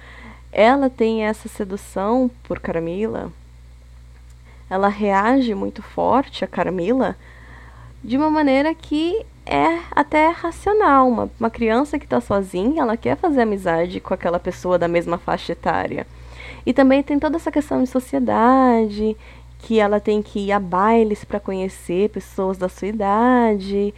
ela 0.51 0.89
tem 0.89 1.23
essa 1.23 1.47
sedução 1.47 2.29
por 2.43 2.59
Carmila. 2.59 3.31
Ela 4.69 4.87
reage 4.87 5.53
muito 5.53 5.81
forte 5.81 6.43
a 6.43 6.47
Carmila 6.47 7.15
de 8.03 8.17
uma 8.17 8.29
maneira 8.29 8.73
que 8.73 9.23
é 9.45 9.79
até 9.91 10.29
racional. 10.29 11.07
Uma, 11.07 11.29
uma 11.39 11.49
criança 11.49 11.99
que 11.99 12.05
está 12.05 12.19
sozinha, 12.19 12.81
ela 12.81 12.97
quer 12.97 13.15
fazer 13.15 13.41
amizade 13.41 13.99
com 13.99 14.13
aquela 14.13 14.39
pessoa 14.39 14.79
da 14.79 14.87
mesma 14.87 15.17
faixa 15.17 15.51
etária. 15.51 16.07
E 16.65 16.73
também 16.73 17.01
tem 17.03 17.19
toda 17.19 17.37
essa 17.37 17.51
questão 17.51 17.83
de 17.83 17.89
sociedade, 17.89 19.15
que 19.59 19.79
ela 19.79 19.99
tem 19.99 20.21
que 20.21 20.39
ir 20.39 20.51
a 20.51 20.59
bailes 20.59 21.23
para 21.23 21.39
conhecer 21.39 22.09
pessoas 22.09 22.57
da 22.57 22.67
sua 22.67 22.87
idade, 22.87 23.93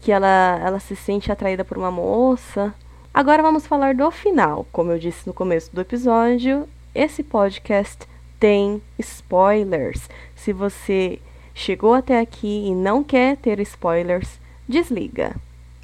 que 0.00 0.12
ela, 0.12 0.60
ela 0.64 0.80
se 0.80 0.94
sente 0.94 1.30
atraída 1.30 1.64
por 1.64 1.76
uma 1.76 1.90
moça. 1.90 2.74
Agora 3.12 3.42
vamos 3.42 3.66
falar 3.66 3.94
do 3.94 4.10
final. 4.10 4.66
Como 4.70 4.92
eu 4.92 4.98
disse 4.98 5.26
no 5.26 5.34
começo 5.34 5.74
do 5.74 5.80
episódio, 5.80 6.68
esse 6.94 7.22
podcast 7.22 8.06
tem 8.38 8.80
spoilers. 8.98 10.08
Se 10.36 10.52
você 10.52 11.18
chegou 11.52 11.94
até 11.94 12.20
aqui 12.20 12.66
e 12.66 12.74
não 12.74 13.02
quer 13.02 13.36
ter 13.36 13.58
spoilers, 13.60 14.38
desliga. 14.68 15.34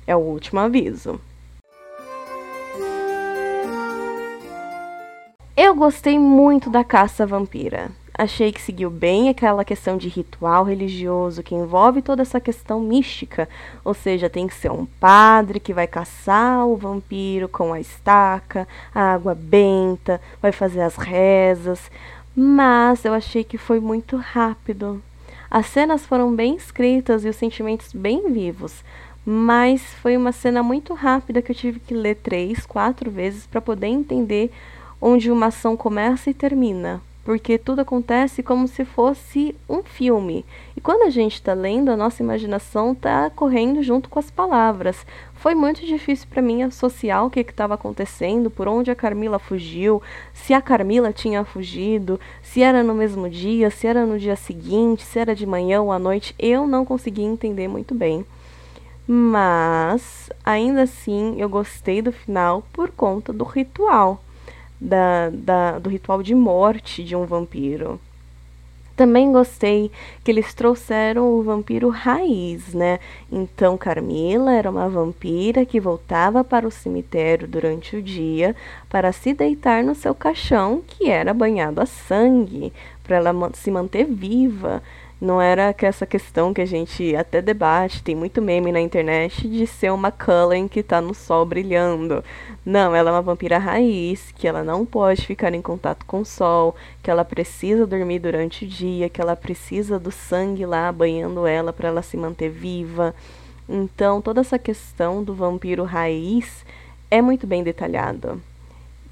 É 0.07 0.15
o 0.15 0.21
último 0.21 0.61
aviso. 0.61 1.21
Eu 5.57 5.73
gostei 5.73 6.19
muito 6.19 6.69
da 6.69 6.83
caça 6.83 7.25
vampira. 7.25 7.93
Achei 8.13 8.51
que 8.51 8.61
seguiu 8.61 8.91
bem 8.91 9.29
aquela 9.29 9.65
questão 9.65 9.97
de 9.97 10.09
ritual 10.09 10.65
religioso 10.65 11.45
que 11.45 11.55
envolve 11.55 12.03
toda 12.03 12.23
essa 12.23 12.41
questão 12.41 12.81
mística, 12.81 13.49
ou 13.85 13.95
seja, 13.95 14.29
tem 14.29 14.49
que 14.49 14.55
ser 14.55 14.73
um 14.73 14.85
padre 14.85 15.61
que 15.61 15.73
vai 15.73 15.87
caçar 15.87 16.67
o 16.67 16.77
vampiro 16.77 17.49
com 17.49 17.73
a 17.73 17.79
estaca, 17.79 18.67
a 18.93 19.15
água 19.15 19.33
benta, 19.33 20.21
vai 20.43 20.51
fazer 20.51 20.81
as 20.81 20.97
rezas, 20.97 21.89
mas 22.35 23.05
eu 23.05 23.15
achei 23.15 23.45
que 23.45 23.57
foi 23.57 23.79
muito 23.79 24.17
rápido. 24.17 25.01
As 25.49 25.67
cenas 25.67 26.05
foram 26.05 26.35
bem 26.35 26.57
escritas 26.57 27.25
e 27.25 27.29
os 27.29 27.37
sentimentos 27.37 27.93
bem 27.93 28.33
vivos, 28.33 28.83
mas 29.25 29.83
foi 30.03 30.17
uma 30.17 30.33
cena 30.33 30.65
muito 30.65 30.95
rápida 30.95 31.41
que 31.41 31.53
eu 31.53 31.57
tive 31.57 31.79
que 31.79 31.95
ler 31.95 32.17
três, 32.17 32.67
quatro 32.67 33.09
vezes 33.09 33.47
para 33.47 33.61
poder 33.61 33.87
entender 33.87 34.51
onde 35.07 35.31
uma 35.31 35.49
ação 35.49 35.77
começa 35.77 36.31
e 36.31 36.35
termina, 36.35 36.99
porque 37.27 37.59
tudo 37.59 37.83
acontece 37.83 38.43
como 38.43 38.67
se 38.67 38.87
fosse 38.87 39.55
um 39.69 39.83
filme. 39.83 40.47
E 40.75 40.81
quando 40.81 41.03
a 41.03 41.11
gente 41.11 41.35
está 41.35 41.53
lendo, 41.53 41.91
a 41.91 41.97
nossa 41.97 42.23
imaginação 42.23 42.93
está 42.93 43.29
correndo 43.29 43.83
junto 43.83 44.09
com 44.09 44.19
as 44.19 44.31
palavras. 44.31 45.05
Foi 45.35 45.55
muito 45.55 45.85
difícil 45.85 46.27
para 46.31 46.41
mim 46.41 46.63
associar 46.63 47.23
o 47.23 47.29
que 47.29 47.41
estava 47.41 47.75
acontecendo, 47.75 48.49
por 48.49 48.67
onde 48.67 48.91
a 48.91 48.95
Carmila 48.95 49.39
fugiu, 49.39 50.03
se 50.33 50.55
a 50.55 50.63
Carmila 50.63 51.13
tinha 51.13 51.45
fugido, 51.45 52.19
se 52.43 52.63
era 52.63 52.83
no 52.83 52.95
mesmo 52.95 53.29
dia, 53.29 53.69
se 53.69 53.87
era 53.87 54.07
no 54.07 54.19
dia 54.19 54.37
seguinte, 54.37 55.05
se 55.05 55.19
era 55.19 55.35
de 55.35 55.45
manhã 55.45 55.83
ou 55.83 55.93
à 55.93 55.99
noite. 55.99 56.35
Eu 56.39 56.67
não 56.67 56.83
conseguia 56.83 57.27
entender 57.27 57.69
muito 57.69 57.95
bem. 57.95 58.25
Mas, 59.07 60.31
ainda 60.43 60.85
assim, 60.85 61.35
eu 61.37 61.47
gostei 61.47 62.01
do 62.01 62.11
final 62.11 62.63
por 62.73 62.91
conta 62.91 63.35
do 63.35 63.45
ritual 63.45 64.24
da, 64.85 65.31
da, 65.31 65.79
do 65.79 65.89
ritual 65.89 66.23
de 66.23 66.35
morte 66.35 67.03
de 67.03 67.17
um 67.17 67.25
vampiro. 67.25 67.99
Também 68.95 69.33
gostei 69.33 69.91
que 70.23 70.31
eles 70.31 70.55
trouxeram 70.55 71.33
o 71.33 71.43
vampiro 71.43 71.89
raiz, 71.89 72.73
né? 72.73 73.01
Então 73.33 73.77
Carmila 73.77 74.53
era 74.53 74.71
uma 74.71 74.89
vampira 74.89 75.67
que 75.67 75.81
voltava 75.81 76.45
para 76.45 76.69
o 76.69 76.71
cemitério 76.71 77.49
durante 77.49 77.97
o 77.97 78.03
dia 78.03 78.55
para 78.89 79.11
se 79.11 79.35
deitar 79.35 79.83
no 79.83 79.97
seu 79.97 80.15
caixão, 80.15 80.81
que 80.87 81.11
era 81.11 81.35
banhado 81.35 81.81
a 81.81 81.87
sangue, 81.87 82.73
para 83.03 83.17
ela 83.17 83.33
se 83.55 83.69
manter 83.69 84.05
viva. 84.05 84.81
Não 85.21 85.41
era 85.41 85.75
essa 85.79 86.05
questão 86.05 86.53
que 86.53 86.61
a 86.61 86.67
gente 86.67 87.15
até 87.15 87.41
debate, 87.41 88.03
tem 88.03 88.15
muito 88.15 88.43
meme 88.43 88.73
na 88.73 88.81
internet 88.81 89.49
de 89.49 89.67
ser 89.67 89.93
uma 89.93 90.11
Cullen 90.11 90.67
que 90.67 90.81
está 90.81 91.01
no 91.01 91.15
sol 91.15 91.47
brilhando. 91.47 92.23
Não, 92.65 92.95
ela 92.95 93.11
é 93.11 93.13
uma 93.13 93.23
vampira 93.23 93.57
raiz, 93.57 94.33
que 94.33 94.47
ela 94.47 94.65
não 94.65 94.85
pode 94.85 95.25
ficar 95.25 95.55
em 95.55 95.63
contato 95.63 96.05
com 96.05 96.21
o 96.21 96.25
sol, 96.25 96.75
que 97.03 97.11
ela 97.11 97.25
precisa 97.25 97.87
dormir 97.87 98.19
durante 98.19 98.65
o 98.65 98.69
dia, 98.69 99.09
que 99.09 99.21
ela 99.21 99.37
precisa 99.37 99.99
do 99.99 100.11
sangue 100.11 100.67
lá 100.67 100.91
banhando 100.91 101.47
ela 101.47 101.73
para 101.73 101.89
ela 101.89 102.03
se 102.03 102.17
manter 102.17 102.51
viva. 102.51 103.15
Então, 103.69 104.21
toda 104.21 104.41
essa 104.41 104.59
questão 104.59 105.23
do 105.23 105.35
vampiro 105.35 105.85
raiz 105.85 106.67
é 107.11 107.23
muito 107.23 107.47
bem 107.47 107.63
detalhada. 107.63 108.37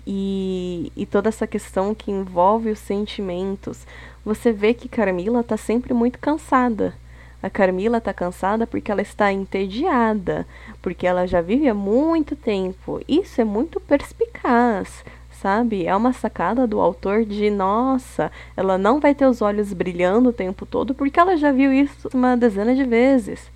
E, 0.06 0.90
e 0.96 1.06
toda 1.06 1.28
essa 1.28 1.46
questão 1.46 1.94
que 1.94 2.10
envolve 2.10 2.70
os 2.70 2.78
sentimentos, 2.78 3.86
você 4.24 4.52
vê 4.52 4.74
que 4.74 4.88
Carmila 4.88 5.40
está 5.40 5.56
sempre 5.56 5.94
muito 5.94 6.18
cansada. 6.18 6.94
A 7.42 7.50
Carmila 7.50 7.98
está 7.98 8.12
cansada 8.12 8.66
porque 8.66 8.90
ela 8.90 9.02
está 9.02 9.32
entediada, 9.32 10.46
porque 10.80 11.06
ela 11.06 11.26
já 11.26 11.40
vive 11.40 11.68
há 11.68 11.74
muito 11.74 12.36
tempo. 12.36 13.00
Isso 13.08 13.40
é 13.40 13.44
muito 13.44 13.80
perspicaz, 13.80 15.04
sabe? 15.32 15.84
É 15.84 15.94
uma 15.94 16.12
sacada 16.12 16.68
do 16.68 16.80
autor 16.80 17.24
de, 17.24 17.50
nossa, 17.50 18.30
ela 18.56 18.78
não 18.78 19.00
vai 19.00 19.12
ter 19.12 19.26
os 19.26 19.42
olhos 19.42 19.72
brilhando 19.72 20.28
o 20.28 20.32
tempo 20.32 20.64
todo 20.64 20.94
porque 20.94 21.18
ela 21.18 21.36
já 21.36 21.50
viu 21.50 21.72
isso 21.72 22.08
uma 22.14 22.36
dezena 22.36 22.76
de 22.76 22.84
vezes. 22.84 23.50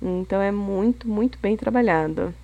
Então 0.00 0.40
é 0.40 0.50
muito, 0.50 1.06
muito 1.06 1.38
bem 1.38 1.58
trabalhado. 1.58 2.34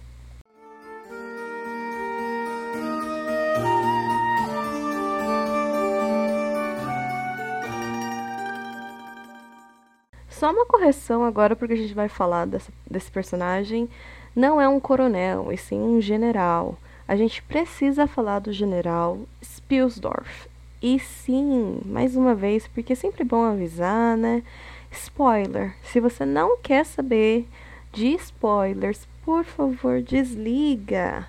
Só 10.47 10.53
uma 10.53 10.65
correção 10.65 11.25
agora, 11.25 11.57
porque 11.57 11.75
a 11.75 11.77
gente 11.77 11.93
vai 11.93 12.09
falar 12.09 12.47
dessa, 12.47 12.71
desse 12.89 13.11
personagem. 13.11 13.89
Não 14.33 14.61
é 14.61 14.69
um 14.69 14.79
coronel, 14.79 15.53
e 15.53 15.57
sim 15.57 15.81
um 15.81 16.01
general. 16.01 16.79
A 17.09 17.17
gente 17.17 17.43
precisa 17.43 18.07
falar 18.07 18.39
do 18.39 18.53
general 18.53 19.19
Spilsdorf. 19.43 20.49
E 20.81 21.01
sim, 21.01 21.81
mais 21.85 22.15
uma 22.15 22.33
vez, 22.33 22.69
porque 22.69 22.93
é 22.93 22.97
sempre 22.97 23.25
bom 23.25 23.43
avisar, 23.43 24.17
né? 24.17 24.45
Spoiler. 24.93 25.75
Se 25.83 25.99
você 25.99 26.25
não 26.25 26.57
quer 26.59 26.87
saber 26.87 27.49
de 27.93 28.15
spoilers, 28.15 29.09
por 29.25 29.43
favor, 29.43 30.01
desliga. 30.01 31.27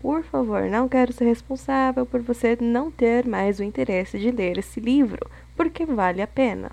Por 0.00 0.22
favor, 0.22 0.70
não 0.70 0.88
quero 0.88 1.12
ser 1.12 1.24
responsável 1.24 2.06
por 2.06 2.22
você 2.22 2.56
não 2.60 2.88
ter 2.88 3.26
mais 3.26 3.58
o 3.58 3.64
interesse 3.64 4.16
de 4.16 4.30
ler 4.30 4.58
esse 4.58 4.78
livro, 4.78 5.28
porque 5.56 5.84
vale 5.84 6.22
a 6.22 6.26
pena. 6.28 6.70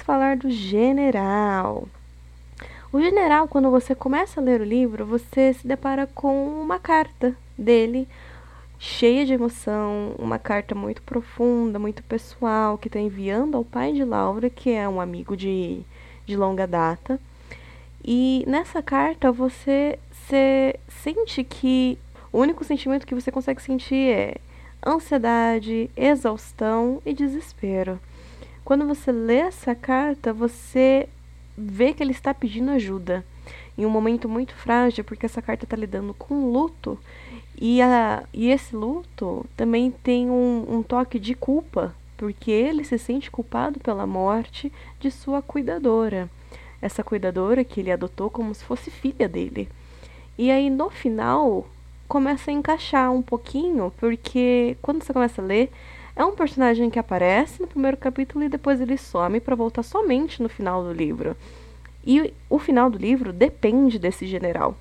Vamos 0.00 0.02
falar 0.02 0.36
do 0.36 0.50
general. 0.50 1.88
O 2.92 3.00
general, 3.00 3.46
quando 3.46 3.70
você 3.70 3.94
começa 3.94 4.40
a 4.40 4.44
ler 4.44 4.60
o 4.60 4.64
livro, 4.64 5.04
você 5.04 5.52
se 5.52 5.66
depara 5.66 6.06
com 6.06 6.60
uma 6.60 6.78
carta 6.78 7.36
dele, 7.56 8.08
cheia 8.78 9.24
de 9.24 9.32
emoção, 9.32 10.14
uma 10.18 10.38
carta 10.38 10.74
muito 10.74 11.02
profunda, 11.02 11.78
muito 11.78 12.02
pessoal, 12.02 12.78
que 12.78 12.88
está 12.88 12.98
enviando 12.98 13.56
ao 13.56 13.64
pai 13.64 13.92
de 13.92 14.04
Laura, 14.04 14.50
que 14.50 14.70
é 14.70 14.88
um 14.88 15.00
amigo 15.00 15.36
de, 15.36 15.82
de 16.26 16.36
longa 16.36 16.66
data. 16.66 17.20
E 18.04 18.44
nessa 18.46 18.82
carta 18.82 19.30
você, 19.30 19.98
você 20.10 20.78
sente 20.88 21.44
que 21.44 21.98
o 22.32 22.38
único 22.38 22.64
sentimento 22.64 23.06
que 23.06 23.14
você 23.14 23.30
consegue 23.30 23.62
sentir 23.62 24.10
é 24.10 24.36
ansiedade, 24.84 25.90
exaustão 25.96 27.02
e 27.04 27.12
desespero. 27.12 28.00
Quando 28.70 28.86
você 28.86 29.10
lê 29.10 29.38
essa 29.38 29.74
carta, 29.74 30.32
você 30.32 31.08
vê 31.58 31.92
que 31.92 32.04
ele 32.04 32.12
está 32.12 32.32
pedindo 32.32 32.70
ajuda 32.70 33.26
em 33.76 33.84
um 33.84 33.90
momento 33.90 34.28
muito 34.28 34.54
frágil, 34.54 35.02
porque 35.02 35.26
essa 35.26 35.42
carta 35.42 35.64
está 35.64 35.76
lidando 35.76 36.14
com 36.14 36.52
luto 36.52 36.96
e, 37.60 37.82
a, 37.82 38.22
e 38.32 38.48
esse 38.48 38.76
luto 38.76 39.44
também 39.56 39.90
tem 39.90 40.30
um, 40.30 40.64
um 40.68 40.84
toque 40.84 41.18
de 41.18 41.34
culpa, 41.34 41.92
porque 42.16 42.52
ele 42.52 42.84
se 42.84 42.96
sente 42.96 43.28
culpado 43.28 43.80
pela 43.80 44.06
morte 44.06 44.72
de 45.00 45.10
sua 45.10 45.42
cuidadora. 45.42 46.30
Essa 46.80 47.02
cuidadora 47.02 47.64
que 47.64 47.80
ele 47.80 47.90
adotou 47.90 48.30
como 48.30 48.54
se 48.54 48.62
fosse 48.62 48.88
filha 48.88 49.28
dele. 49.28 49.68
E 50.38 50.48
aí 50.48 50.70
no 50.70 50.90
final 50.90 51.66
começa 52.06 52.52
a 52.52 52.54
encaixar 52.54 53.10
um 53.10 53.20
pouquinho, 53.20 53.92
porque 53.98 54.76
quando 54.80 55.02
você 55.02 55.12
começa 55.12 55.42
a 55.42 55.44
ler, 55.44 55.72
é 56.14 56.24
um 56.24 56.34
personagem 56.34 56.90
que 56.90 56.98
aparece 56.98 57.60
no 57.60 57.68
primeiro 57.68 57.96
capítulo 57.96 58.44
e 58.44 58.48
depois 58.48 58.80
ele 58.80 58.96
some 58.96 59.40
para 59.40 59.56
voltar 59.56 59.82
somente 59.82 60.42
no 60.42 60.48
final 60.48 60.82
do 60.82 60.92
livro. 60.92 61.36
E 62.04 62.32
o 62.48 62.58
final 62.58 62.90
do 62.90 62.98
livro 62.98 63.32
depende 63.32 63.98
desse 63.98 64.26
general. 64.26 64.76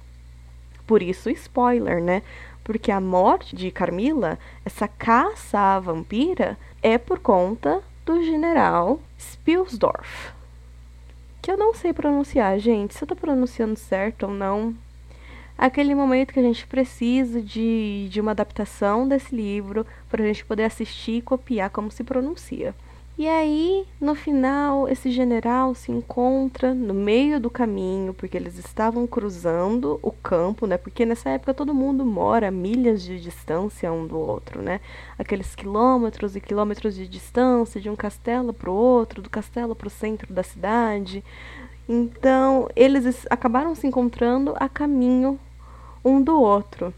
Por 0.87 1.01
isso, 1.01 1.29
spoiler, 1.29 2.01
né? 2.01 2.23
Porque 2.63 2.91
a 2.91 3.01
morte 3.01 3.55
de 3.55 3.71
Carmila, 3.71 4.39
essa 4.65 4.87
caça 4.87 5.59
à 5.59 5.79
vampira, 5.79 6.57
é 6.81 6.97
por 6.97 7.19
conta 7.19 7.81
do 8.05 8.23
general 8.23 8.99
Spilsdorf. 9.19 10.31
Que 11.41 11.51
eu 11.51 11.57
não 11.57 11.73
sei 11.73 11.93
pronunciar, 11.93 12.57
gente. 12.59 12.93
Se 12.93 13.03
eu 13.03 13.07
tô 13.07 13.15
pronunciando 13.15 13.77
certo 13.77 14.23
ou 14.23 14.33
não, 14.33 14.75
aquele 15.59 15.93
momento 15.93 16.33
que 16.33 16.39
a 16.39 16.43
gente 16.43 16.65
precisa 16.65 17.41
de, 17.41 18.07
de 18.09 18.21
uma 18.21 18.31
adaptação 18.31 19.07
desse 19.07 19.35
livro 19.35 19.85
para 20.09 20.23
a 20.23 20.25
gente 20.25 20.45
poder 20.45 20.63
assistir 20.63 21.17
e 21.17 21.21
copiar 21.21 21.69
como 21.69 21.91
se 21.91 22.03
pronuncia. 22.03 22.73
E 23.17 23.27
aí, 23.27 23.85
no 23.99 24.15
final, 24.15 24.87
esse 24.87 25.11
general 25.11 25.75
se 25.75 25.91
encontra 25.91 26.73
no 26.73 26.93
meio 26.93 27.37
do 27.37 27.49
caminho, 27.49 28.13
porque 28.13 28.37
eles 28.37 28.57
estavam 28.57 29.05
cruzando 29.05 29.99
o 30.01 30.09
campo, 30.09 30.65
né? 30.65 30.77
Porque 30.77 31.05
nessa 31.05 31.31
época 31.31 31.53
todo 31.53 31.73
mundo 31.73 32.05
mora 32.05 32.47
a 32.47 32.51
milhas 32.51 33.01
de 33.01 33.19
distância 33.19 33.91
um 33.91 34.07
do 34.07 34.17
outro, 34.17 34.61
né? 34.61 34.79
Aqueles 35.17 35.53
quilômetros 35.53 36.37
e 36.37 36.39
quilômetros 36.39 36.95
de 36.95 37.05
distância 37.09 37.81
de 37.81 37.89
um 37.89 37.95
castelo 37.95 38.53
para 38.53 38.71
o 38.71 38.73
outro, 38.73 39.21
do 39.21 39.29
castelo 39.29 39.75
para 39.75 39.87
o 39.87 39.91
centro 39.91 40.33
da 40.33 40.41
cidade. 40.41 41.21
Então, 41.89 42.69
eles 42.73 43.27
acabaram 43.29 43.75
se 43.75 43.85
encontrando 43.85 44.53
a 44.57 44.69
caminho 44.69 45.37
um 46.03 46.21
do 46.21 46.39
outro. 46.39 46.93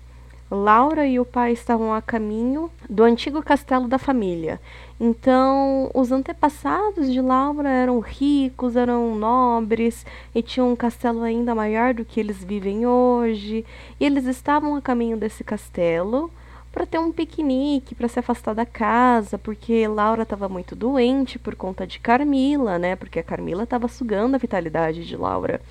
Laura 0.53 1.07
e 1.07 1.17
o 1.17 1.23
pai 1.23 1.53
estavam 1.53 1.93
a 1.93 2.01
caminho 2.01 2.69
do 2.89 3.03
antigo 3.03 3.41
castelo 3.41 3.87
da 3.87 3.97
família. 3.97 4.59
Então, 4.99 5.89
os 5.93 6.11
antepassados 6.11 7.09
de 7.11 7.21
Laura 7.21 7.69
eram 7.69 8.01
ricos, 8.01 8.75
eram 8.75 9.15
nobres 9.15 10.05
e 10.35 10.43
tinham 10.43 10.69
um 10.69 10.75
castelo 10.75 11.23
ainda 11.23 11.55
maior 11.55 11.93
do 11.93 12.03
que 12.03 12.19
eles 12.19 12.43
vivem 12.43 12.85
hoje. 12.85 13.65
E 13.97 14.05
eles 14.05 14.25
estavam 14.25 14.75
a 14.75 14.81
caminho 14.81 15.15
desse 15.15 15.41
castelo 15.41 16.29
para 16.69 16.85
ter 16.85 16.99
um 16.99 17.13
piquenique, 17.13 17.95
para 17.95 18.09
se 18.09 18.19
afastar 18.19 18.53
da 18.53 18.65
casa, 18.65 19.37
porque 19.37 19.87
Laura 19.87 20.23
estava 20.23 20.49
muito 20.49 20.75
doente 20.75 21.39
por 21.39 21.55
conta 21.55 21.87
de 21.87 21.97
Carmila, 21.99 22.77
né? 22.77 22.95
Porque 22.97 23.19
a 23.19 23.23
Carmila 23.23 23.63
estava 23.63 23.87
sugando 23.87 24.35
a 24.35 24.37
vitalidade 24.37 25.05
de 25.05 25.15
Laura. 25.15 25.61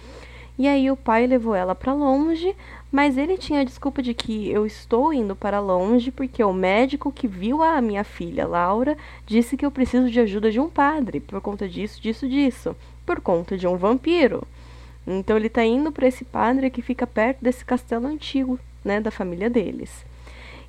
E 0.60 0.68
aí 0.68 0.90
o 0.90 0.96
pai 0.96 1.26
levou 1.26 1.54
ela 1.54 1.74
para 1.74 1.94
longe, 1.94 2.54
mas 2.92 3.16
ele 3.16 3.38
tinha 3.38 3.62
a 3.62 3.64
desculpa 3.64 4.02
de 4.02 4.12
que 4.12 4.50
eu 4.50 4.66
estou 4.66 5.10
indo 5.10 5.34
para 5.34 5.58
longe 5.58 6.10
porque 6.10 6.44
o 6.44 6.52
médico 6.52 7.10
que 7.10 7.26
viu 7.26 7.62
a 7.62 7.80
minha 7.80 8.04
filha 8.04 8.46
Laura 8.46 8.94
disse 9.24 9.56
que 9.56 9.64
eu 9.64 9.70
preciso 9.70 10.10
de 10.10 10.20
ajuda 10.20 10.50
de 10.50 10.60
um 10.60 10.68
padre 10.68 11.18
por 11.18 11.40
conta 11.40 11.66
disso, 11.66 11.98
disso, 11.98 12.28
disso, 12.28 12.76
por 13.06 13.22
conta 13.22 13.56
de 13.56 13.66
um 13.66 13.78
vampiro. 13.78 14.46
Então 15.06 15.34
ele 15.34 15.46
está 15.46 15.64
indo 15.64 15.90
para 15.90 16.06
esse 16.06 16.26
padre 16.26 16.68
que 16.68 16.82
fica 16.82 17.06
perto 17.06 17.38
desse 17.40 17.64
castelo 17.64 18.06
antigo, 18.06 18.60
né, 18.84 19.00
da 19.00 19.10
família 19.10 19.48
deles. 19.48 20.04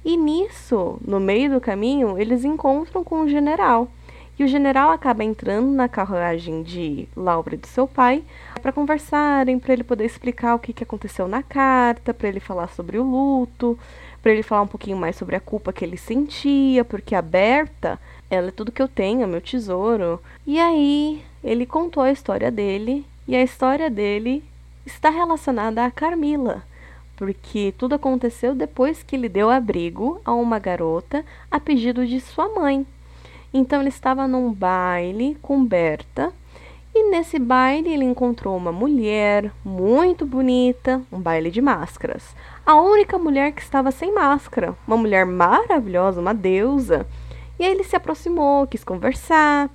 E 0.06 0.15
nisso, 0.15 0.99
no 1.06 1.19
meio 1.19 1.51
do 1.51 1.60
caminho, 1.60 2.17
eles 2.17 2.45
encontram 2.45 3.04
com 3.04 3.23
o 3.23 3.27
general. 3.27 3.89
E 4.39 4.43
o 4.45 4.47
general 4.47 4.89
acaba 4.89 5.21
entrando 5.21 5.69
na 5.69 5.89
carruagem 5.89 6.63
de 6.63 7.10
Laura 7.13 7.56
e 7.56 7.58
do 7.58 7.67
seu 7.67 7.86
pai 7.89 8.23
para 8.62 8.71
conversarem, 8.71 9.60
para 9.60 9.74
ele 9.74 9.84
poder 9.84 10.06
explicar 10.06 10.56
o 10.56 10.60
que, 10.60 10.71
que 10.71 10.84
aconteceu 10.84 11.28
na 11.28 11.43
carta, 11.43 12.13
para 12.13 12.30
ele 12.30 12.39
falar 12.39 12.67
sobre 12.69 12.97
o 12.97 13.04
luto, 13.04 13.78
para 14.21 14.32
ele 14.32 14.43
falar 14.43 14.62
um 14.62 14.67
pouquinho 14.67 14.95
mais 14.95 15.15
sobre 15.15 15.36
a 15.36 15.39
culpa 15.39 15.74
que 15.74 15.84
ele 15.84 15.97
sentia, 15.97 16.86
porque 16.86 17.15
a 17.15 17.21
Berta, 17.21 18.00
ela 18.30 18.47
é 18.47 18.52
tudo 18.52 18.71
que 18.71 18.82
eu 18.82 18.88
tenho, 18.88 19.24
é 19.24 19.28
meu 19.28 19.41
tesouro. 19.41 20.21
E 20.47 20.60
aí 20.60 21.24
ele 21.43 21.65
contou 21.65 22.04
a 22.04 22.12
história 22.12 22.50
dele, 22.50 23.06
e 23.28 23.36
a 23.36 23.43
história 23.43 23.89
dele 23.89 24.43
está 24.86 25.10
relacionada 25.10 25.84
a 25.84 25.91
Carmila 25.91 26.63
porque 27.21 27.71
tudo 27.78 27.93
aconteceu 27.93 28.56
depois 28.56 29.04
que 29.04 29.15
ele 29.15 29.30
deu 29.30 29.47
abrigo 29.47 30.19
a 30.26 30.34
uma 30.34 30.58
garota 30.58 31.24
a 31.52 31.60
pedido 31.60 32.04
de 32.04 32.19
sua 32.19 32.50
mãe. 32.50 32.84
Então 33.54 33.80
ele 33.80 33.89
estava 33.89 34.28
num 34.28 34.52
baile 34.52 35.38
com 35.39 35.63
Berta 35.63 36.34
e 36.93 37.10
nesse 37.10 37.39
baile 37.39 37.89
ele 37.89 38.04
encontrou 38.04 38.56
uma 38.56 38.71
mulher 38.71 39.51
muito 39.63 40.25
bonita, 40.25 41.01
um 41.12 41.19
baile 41.19 41.49
de 41.49 41.62
máscaras. 41.62 42.36
A 42.65 42.75
única 42.75 43.17
mulher 43.17 43.54
que 43.54 43.62
estava 43.62 43.91
sem 43.91 44.13
máscara, 44.13 44.75
uma 44.86 44.97
mulher 44.97 45.25
maravilhosa, 45.25 46.19
uma 46.19 46.34
deusa. 46.34 47.08
E 47.58 47.63
aí 47.63 47.71
ele 47.71 47.84
se 47.84 47.95
aproximou, 47.95 48.67
quis 48.67 48.84
conversar 48.84 49.69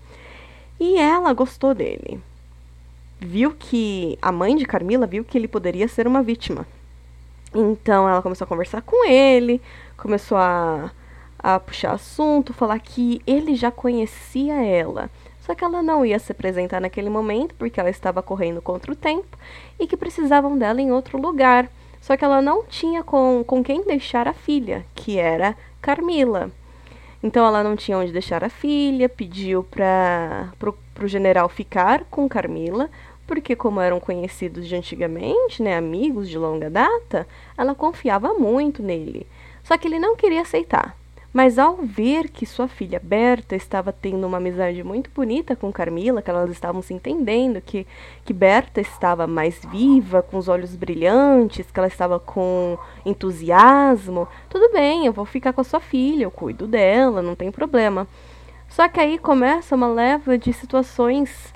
e 0.79 0.99
ela 0.99 1.33
gostou 1.33 1.75
dele. 1.75 2.21
Viu 3.19 3.55
que 3.59 4.19
a 4.21 4.31
mãe 4.31 4.55
de 4.55 4.67
Carmila 4.67 5.07
viu 5.07 5.25
que 5.25 5.39
ele 5.39 5.49
poderia 5.49 5.89
ser 5.89 6.07
uma 6.07 6.23
vítima. 6.23 6.67
Então 7.55 8.07
ela 8.07 8.21
começou 8.21 8.45
a 8.45 8.49
conversar 8.49 8.83
com 8.83 9.09
ele, 9.09 9.63
começou 9.97 10.37
a 10.37 10.91
a 11.39 11.61
puxar 11.61 11.93
assunto, 11.93 12.53
falar 12.53 12.79
que 12.81 13.23
ele 13.25 13.55
já 13.55 13.71
conhecia 13.71 14.55
ela. 14.55 15.09
Só 15.47 15.55
que 15.55 15.63
ela 15.63 15.81
não 15.81 16.05
ia 16.05 16.19
se 16.19 16.33
apresentar 16.33 16.81
naquele 16.81 17.09
momento 17.09 17.55
porque 17.55 17.79
ela 17.79 17.89
estava 17.89 18.21
correndo 18.21 18.61
contra 18.61 18.91
o 18.91 18.97
tempo 18.97 19.39
e 19.79 19.87
que 19.87 19.97
precisavam 19.97 20.59
dela 20.59 20.81
em 20.81 20.91
outro 20.91 21.17
lugar. 21.21 21.71
Só 22.01 22.17
que 22.17 22.25
ela 22.25 22.43
não 22.43 22.65
tinha 22.65 23.05
com, 23.05 23.45
com 23.47 23.63
quem 23.63 23.85
deixar 23.85 24.27
a 24.27 24.33
filha, 24.33 24.85
que 24.93 25.19
era 25.19 25.57
Carmila. 25.81 26.51
Então 27.23 27.47
ela 27.47 27.63
não 27.63 27.77
tinha 27.77 27.97
onde 27.97 28.11
deixar 28.11 28.43
a 28.43 28.49
filha, 28.49 29.09
pediu 29.09 29.63
para 29.63 30.53
o 31.01 31.07
general 31.07 31.49
ficar 31.49 32.03
com 32.11 32.29
Carmila, 32.29 32.91
porque 33.25 33.55
como 33.55 33.81
eram 33.81 34.01
conhecidos 34.01 34.67
de 34.67 34.75
antigamente, 34.75 35.63
né, 35.63 35.77
amigos 35.77 36.29
de 36.29 36.37
longa 36.37 36.69
data, 36.69 37.25
ela 37.57 37.73
confiava 37.73 38.35
muito 38.35 38.83
nele. 38.83 39.29
Só 39.63 39.79
que 39.79 39.87
ele 39.87 40.01
não 40.01 40.17
queria 40.17 40.43
aceitar. 40.43 40.97
Mas 41.37 41.59
ao 41.59 41.77
ver 41.77 42.31
que 42.31 42.47
sua 42.47 42.67
filha 42.67 42.99
Berta 42.99 43.55
estava 43.55 43.93
tendo 43.93 44.27
uma 44.27 44.39
amizade 44.39 44.83
muito 44.83 45.11
bonita 45.15 45.55
com 45.55 45.71
Carmila, 45.71 46.23
que 46.23 46.31
elas 46.31 46.51
estavam 46.51 46.81
se 46.81 46.95
entendendo, 46.95 47.61
que, 47.61 47.87
que 48.25 48.33
Berta 48.33 48.81
estava 48.81 49.27
mais 49.27 49.63
viva, 49.71 50.23
com 50.23 50.39
os 50.39 50.49
olhos 50.49 50.75
brilhantes, 50.75 51.71
que 51.71 51.79
ela 51.79 51.89
estava 51.89 52.19
com 52.19 52.79
entusiasmo, 53.05 54.27
tudo 54.49 54.73
bem, 54.73 55.05
eu 55.05 55.13
vou 55.13 55.27
ficar 55.27 55.53
com 55.53 55.61
a 55.61 55.65
sua 55.65 55.79
filha, 55.79 56.25
eu 56.25 56.31
cuido 56.31 56.67
dela, 56.67 57.21
não 57.21 57.35
tem 57.35 57.53
problema. 57.53 58.09
Só 58.71 58.89
que 58.89 58.99
aí 58.99 59.19
começa 59.19 59.75
uma 59.75 59.89
leva 59.89 60.39
de 60.39 60.55
situações 60.55 61.53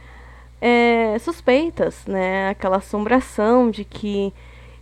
é, 0.60 1.16
suspeitas, 1.20 2.04
né? 2.04 2.50
Aquela 2.50 2.76
assombração 2.76 3.70
de 3.70 3.86
que 3.86 4.30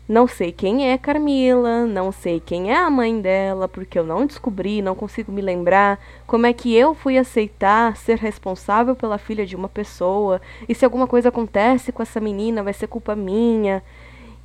não 0.08 0.26
sei 0.26 0.50
quem 0.50 0.90
é 0.90 0.96
Carmila, 0.96 1.84
não 1.84 2.10
sei 2.10 2.40
quem 2.40 2.72
é 2.72 2.76
a 2.78 2.88
mãe 2.88 3.20
dela, 3.20 3.68
porque 3.68 3.98
eu 3.98 4.04
não 4.04 4.24
descobri, 4.24 4.80
não 4.80 4.94
consigo 4.94 5.30
me 5.30 5.42
lembrar 5.42 6.00
como 6.26 6.46
é 6.46 6.52
que 6.54 6.74
eu 6.74 6.94
fui 6.94 7.18
aceitar 7.18 7.94
ser 7.94 8.16
responsável 8.16 8.96
pela 8.96 9.18
filha 9.18 9.44
de 9.44 9.54
uma 9.54 9.68
pessoa, 9.68 10.40
e 10.66 10.74
se 10.74 10.82
alguma 10.82 11.06
coisa 11.06 11.28
acontece 11.28 11.92
com 11.92 12.02
essa 12.02 12.20
menina, 12.20 12.62
vai 12.62 12.72
ser 12.72 12.86
culpa 12.86 13.14
minha. 13.14 13.82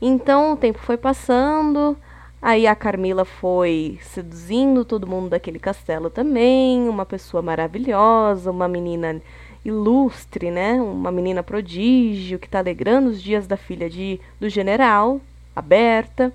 Então 0.02 0.52
o 0.52 0.58
tempo 0.58 0.80
foi 0.80 0.97
passando, 0.97 1.95
aí 2.41 2.67
a 2.67 2.76
Carmila 2.76 3.23
foi 3.23 3.97
seduzindo 4.02 4.84
todo 4.84 5.08
mundo 5.08 5.30
daquele 5.30 5.60
castelo 5.60 6.10
também, 6.10 6.89
uma 6.89 7.06
pessoa 7.06 7.41
maravilhosa, 7.41 8.52
uma 8.52 8.67
menina 8.67 9.21
ilustre, 9.63 10.52
né? 10.52 10.73
Uma 10.73 11.10
menina 11.10 11.41
prodígio 11.41 12.38
que 12.38 12.47
está 12.47 12.60
alegrando 12.60 13.10
os 13.12 13.23
dias 13.23 13.47
da 13.47 13.56
filha 13.56 13.89
de, 13.89 14.19
do 14.41 14.49
general 14.49 15.21
aberta. 15.56 16.34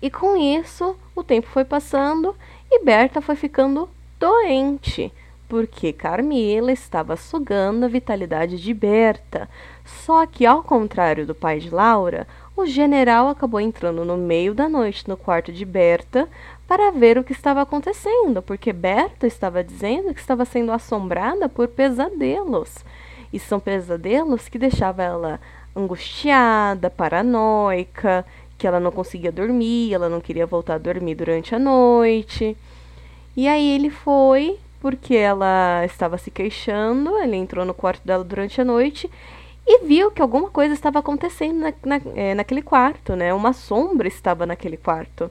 E 0.00 0.10
com 0.10 0.36
isso, 0.36 0.96
o 1.14 1.22
tempo 1.22 1.46
foi 1.48 1.64
passando 1.64 2.34
e 2.70 2.84
Berta 2.84 3.20
foi 3.20 3.36
ficando 3.36 3.88
doente, 4.18 5.12
porque 5.48 5.92
Carmila 5.92 6.72
estava 6.72 7.16
sugando 7.16 7.84
a 7.84 7.88
vitalidade 7.88 8.60
de 8.60 8.72
Berta. 8.72 9.48
Só 9.84 10.24
que, 10.26 10.46
ao 10.46 10.62
contrário 10.62 11.26
do 11.26 11.34
pai 11.34 11.58
de 11.58 11.70
Laura, 11.70 12.26
o 12.56 12.66
general 12.66 13.28
acabou 13.28 13.60
entrando 13.60 14.04
no 14.04 14.16
meio 14.16 14.54
da 14.54 14.68
noite 14.68 15.08
no 15.08 15.16
quarto 15.16 15.52
de 15.52 15.64
Berta 15.64 16.28
para 16.66 16.90
ver 16.90 17.18
o 17.18 17.24
que 17.24 17.32
estava 17.32 17.60
acontecendo, 17.62 18.40
porque 18.40 18.72
Berta 18.72 19.26
estava 19.26 19.62
dizendo 19.62 20.14
que 20.14 20.20
estava 20.20 20.44
sendo 20.44 20.72
assombrada 20.72 21.48
por 21.48 21.68
pesadelos. 21.68 22.84
E 23.32 23.38
são 23.38 23.58
pesadelos 23.60 24.48
que 24.48 24.58
deixavam 24.58 25.04
ela 25.04 25.40
angustiada, 25.74 26.90
paranoica, 26.90 28.24
que 28.58 28.66
ela 28.66 28.78
não 28.78 28.92
conseguia 28.92 29.32
dormir, 29.32 29.92
ela 29.92 30.08
não 30.08 30.20
queria 30.20 30.46
voltar 30.46 30.74
a 30.74 30.78
dormir 30.78 31.14
durante 31.14 31.54
a 31.54 31.58
noite. 31.58 32.56
E 33.36 33.48
aí 33.48 33.70
ele 33.74 33.90
foi, 33.90 34.58
porque 34.80 35.16
ela 35.16 35.84
estava 35.84 36.18
se 36.18 36.30
queixando, 36.30 37.18
ele 37.18 37.36
entrou 37.36 37.64
no 37.64 37.74
quarto 37.74 38.06
dela 38.06 38.22
durante 38.22 38.60
a 38.60 38.64
noite 38.64 39.10
e 39.66 39.84
viu 39.84 40.10
que 40.10 40.20
alguma 40.20 40.50
coisa 40.50 40.74
estava 40.74 40.98
acontecendo 40.98 41.60
na, 41.60 41.72
na, 41.84 42.00
é, 42.14 42.34
naquele 42.34 42.62
quarto, 42.62 43.14
né? 43.14 43.32
Uma 43.32 43.52
sombra 43.52 44.08
estava 44.08 44.44
naquele 44.44 44.76
quarto. 44.76 45.30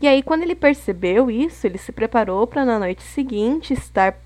E 0.00 0.08
aí, 0.08 0.22
quando 0.22 0.42
ele 0.42 0.54
percebeu 0.54 1.30
isso, 1.30 1.66
ele 1.66 1.78
se 1.78 1.92
preparou 1.92 2.46
para 2.46 2.64
na 2.64 2.78
noite 2.78 3.02
seguinte 3.02 3.72
estar 3.72 4.16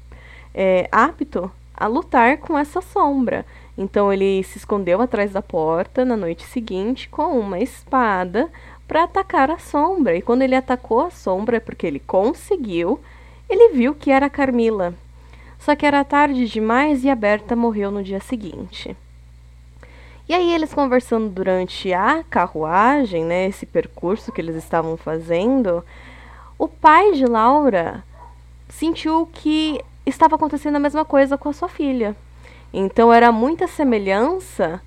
é, 0.55 0.89
apto 0.91 1.51
a 1.75 1.87
lutar 1.87 2.39
com 2.39 2.59
essa 2.59 2.81
sombra. 2.81 3.47
Então 3.79 4.13
ele 4.13 4.43
se 4.43 4.59
escondeu 4.59 5.01
atrás 5.01 5.31
da 5.31 5.41
porta 5.41 6.05
na 6.05 6.17
noite 6.17 6.43
seguinte 6.43 7.09
com 7.09 7.39
uma 7.39 7.61
espada 7.61 8.51
para 8.89 9.05
atacar 9.05 9.53
a 9.53 9.59
sombra. 9.59 10.17
E 10.17 10.21
quando 10.21 10.43
ele 10.43 10.57
atacou 10.57 11.03
a 11.03 11.11
sombra, 11.11 11.61
porque 11.61 11.87
ele 11.87 12.01
conseguiu, 12.01 12.99
ele 13.49 13.73
viu 13.73 13.95
que 13.95 14.11
era 14.11 14.29
Carmila. 14.29 14.93
Só 15.61 15.77
que 15.77 15.87
era 15.87 16.03
tarde 16.03 16.47
demais 16.47 17.05
e 17.05 17.11
a 17.11 17.15
Berta 17.15 17.55
morreu 17.55 17.93
no 17.93 18.03
dia 18.03 18.19
seguinte. 18.19 18.97
E 20.29 20.35
aí 20.35 20.53
eles 20.53 20.75
conversando 20.75 21.29
durante 21.29 21.93
a 21.93 22.25
carruagem, 22.29 23.25
né, 23.25 23.47
esse 23.47 23.65
percurso 23.65 24.33
que 24.33 24.41
eles 24.41 24.57
estavam 24.57 24.97
fazendo, 24.97 25.85
o 26.59 26.67
pai 26.67 27.13
de 27.13 27.25
Laura 27.25 28.05
sentiu 28.69 29.27
que 29.33 29.81
estava 30.05 30.35
acontecendo 30.35 30.77
a 30.77 30.81
mesma 30.81 31.05
coisa 31.05 31.39
com 31.39 31.49
a 31.49 31.53
sua 31.53 31.69
filha. 31.69 32.17
Então 32.73 33.13
era 33.13 33.33
muita 33.33 33.67
semelhança 33.67 34.81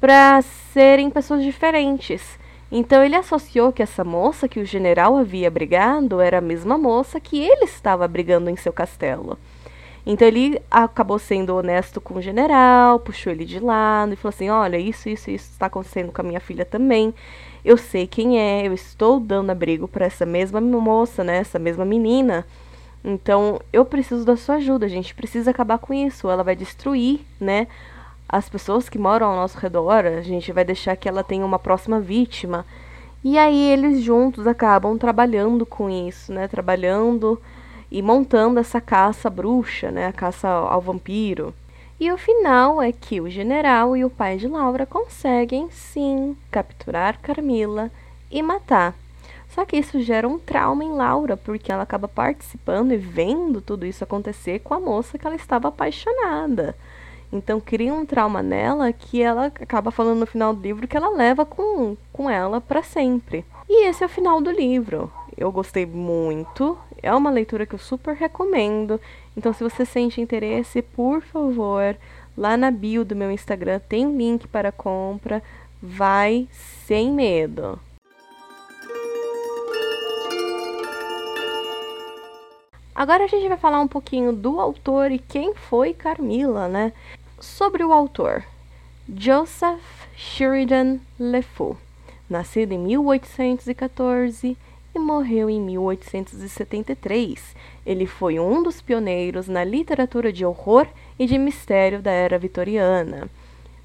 para 0.00 0.42
serem 0.42 1.10
pessoas 1.10 1.42
diferentes. 1.42 2.38
Então 2.70 3.02
ele 3.02 3.14
associou 3.14 3.72
que 3.72 3.82
essa 3.82 4.04
moça 4.04 4.48
que 4.48 4.60
o 4.60 4.64
general 4.64 5.16
havia 5.16 5.50
brigado 5.50 6.20
era 6.20 6.38
a 6.38 6.42
mesma 6.42 6.76
moça 6.76 7.20
que 7.20 7.40
ele 7.40 7.64
estava 7.64 8.06
brigando 8.08 8.50
em 8.50 8.56
seu 8.56 8.72
castelo. 8.72 9.38
Então 10.04 10.28
ele 10.28 10.60
acabou 10.70 11.18
sendo 11.18 11.56
honesto 11.56 12.00
com 12.00 12.14
o 12.14 12.22
general, 12.22 13.00
puxou 13.00 13.32
ele 13.32 13.44
de 13.44 13.58
lado 13.58 14.12
e 14.12 14.16
falou 14.16 14.30
assim: 14.30 14.48
Olha, 14.48 14.78
isso, 14.78 15.08
isso, 15.08 15.30
isso 15.30 15.50
está 15.50 15.66
acontecendo 15.66 16.12
com 16.12 16.20
a 16.20 16.24
minha 16.24 16.40
filha 16.40 16.64
também. 16.64 17.12
Eu 17.64 17.76
sei 17.76 18.06
quem 18.06 18.38
é, 18.38 18.66
eu 18.66 18.72
estou 18.72 19.18
dando 19.18 19.50
abrigo 19.50 19.88
para 19.88 20.06
essa 20.06 20.24
mesma 20.24 20.60
moça, 20.60 21.24
né, 21.24 21.38
essa 21.38 21.58
mesma 21.58 21.84
menina. 21.84 22.46
Então, 23.08 23.60
eu 23.72 23.84
preciso 23.84 24.24
da 24.24 24.36
sua 24.36 24.56
ajuda, 24.56 24.84
a 24.84 24.88
gente 24.88 25.14
precisa 25.14 25.52
acabar 25.52 25.78
com 25.78 25.94
isso. 25.94 26.28
Ela 26.28 26.42
vai 26.42 26.56
destruir, 26.56 27.20
né, 27.40 27.68
as 28.28 28.48
pessoas 28.48 28.88
que 28.88 28.98
moram 28.98 29.28
ao 29.28 29.36
nosso 29.36 29.56
redor, 29.58 30.04
a 30.04 30.20
gente 30.22 30.50
vai 30.50 30.64
deixar 30.64 30.96
que 30.96 31.08
ela 31.08 31.22
tenha 31.22 31.46
uma 31.46 31.58
próxima 31.58 32.00
vítima. 32.00 32.66
E 33.22 33.38
aí 33.38 33.70
eles 33.70 34.02
juntos 34.02 34.44
acabam 34.44 34.98
trabalhando 34.98 35.64
com 35.64 35.88
isso, 35.88 36.32
né, 36.32 36.48
trabalhando 36.48 37.40
e 37.92 38.02
montando 38.02 38.58
essa 38.58 38.80
caça 38.80 39.30
bruxa, 39.30 39.92
né, 39.92 40.08
a 40.08 40.12
caça 40.12 40.48
ao 40.48 40.80
vampiro. 40.80 41.54
E 42.00 42.10
o 42.10 42.18
final 42.18 42.82
é 42.82 42.90
que 42.90 43.20
o 43.20 43.30
general 43.30 43.96
e 43.96 44.04
o 44.04 44.10
pai 44.10 44.36
de 44.36 44.48
Laura 44.48 44.84
conseguem 44.84 45.70
sim 45.70 46.36
capturar 46.50 47.20
Carmila 47.20 47.88
e 48.32 48.42
matar. 48.42 48.94
Só 49.56 49.64
que 49.64 49.78
isso 49.78 50.02
gera 50.02 50.28
um 50.28 50.38
trauma 50.38 50.84
em 50.84 50.92
Laura, 50.92 51.34
porque 51.34 51.72
ela 51.72 51.82
acaba 51.82 52.06
participando 52.06 52.92
e 52.92 52.98
vendo 52.98 53.62
tudo 53.62 53.86
isso 53.86 54.04
acontecer 54.04 54.58
com 54.58 54.74
a 54.74 54.78
moça 54.78 55.16
que 55.16 55.26
ela 55.26 55.34
estava 55.34 55.68
apaixonada. 55.68 56.76
Então 57.32 57.58
cria 57.58 57.94
um 57.94 58.04
trauma 58.04 58.42
nela 58.42 58.92
que 58.92 59.22
ela 59.22 59.46
acaba 59.46 59.90
falando 59.90 60.18
no 60.20 60.26
final 60.26 60.52
do 60.52 60.60
livro 60.60 60.86
que 60.86 60.94
ela 60.94 61.08
leva 61.08 61.46
com, 61.46 61.96
com 62.12 62.28
ela 62.28 62.60
para 62.60 62.82
sempre. 62.82 63.46
E 63.66 63.86
esse 63.86 64.02
é 64.02 64.06
o 64.06 64.10
final 64.10 64.42
do 64.42 64.50
livro. 64.50 65.10
Eu 65.34 65.50
gostei 65.50 65.86
muito. 65.86 66.76
É 67.02 67.14
uma 67.14 67.30
leitura 67.30 67.64
que 67.64 67.74
eu 67.74 67.78
super 67.78 68.14
recomendo. 68.14 69.00
Então, 69.34 69.54
se 69.54 69.64
você 69.64 69.86
sente 69.86 70.20
interesse, 70.20 70.82
por 70.82 71.22
favor, 71.22 71.96
lá 72.36 72.58
na 72.58 72.70
bio 72.70 73.06
do 73.06 73.16
meu 73.16 73.30
Instagram 73.30 73.80
tem 73.88 74.14
link 74.18 74.46
para 74.48 74.70
compra. 74.70 75.42
Vai 75.82 76.46
sem 76.84 77.10
medo. 77.10 77.80
Agora 83.06 83.22
a 83.22 83.28
gente 83.28 83.46
vai 83.46 83.56
falar 83.56 83.80
um 83.80 83.86
pouquinho 83.86 84.32
do 84.32 84.58
autor 84.58 85.12
e 85.12 85.20
quem 85.20 85.54
foi 85.54 85.94
Carmila, 85.94 86.66
né? 86.66 86.92
Sobre 87.38 87.84
o 87.84 87.92
autor, 87.92 88.42
Joseph 89.08 90.08
Sheridan 90.16 90.98
Le 91.16 91.40
Fou, 91.40 91.76
nascido 92.28 92.72
em 92.72 92.78
1814 92.78 94.58
e 94.92 94.98
morreu 94.98 95.48
em 95.48 95.60
1873. 95.60 97.54
Ele 97.86 98.08
foi 98.08 98.40
um 98.40 98.60
dos 98.60 98.82
pioneiros 98.82 99.46
na 99.46 99.62
literatura 99.62 100.32
de 100.32 100.44
horror 100.44 100.88
e 101.16 101.26
de 101.26 101.38
mistério 101.38 102.02
da 102.02 102.10
era 102.10 102.40
vitoriana. 102.40 103.30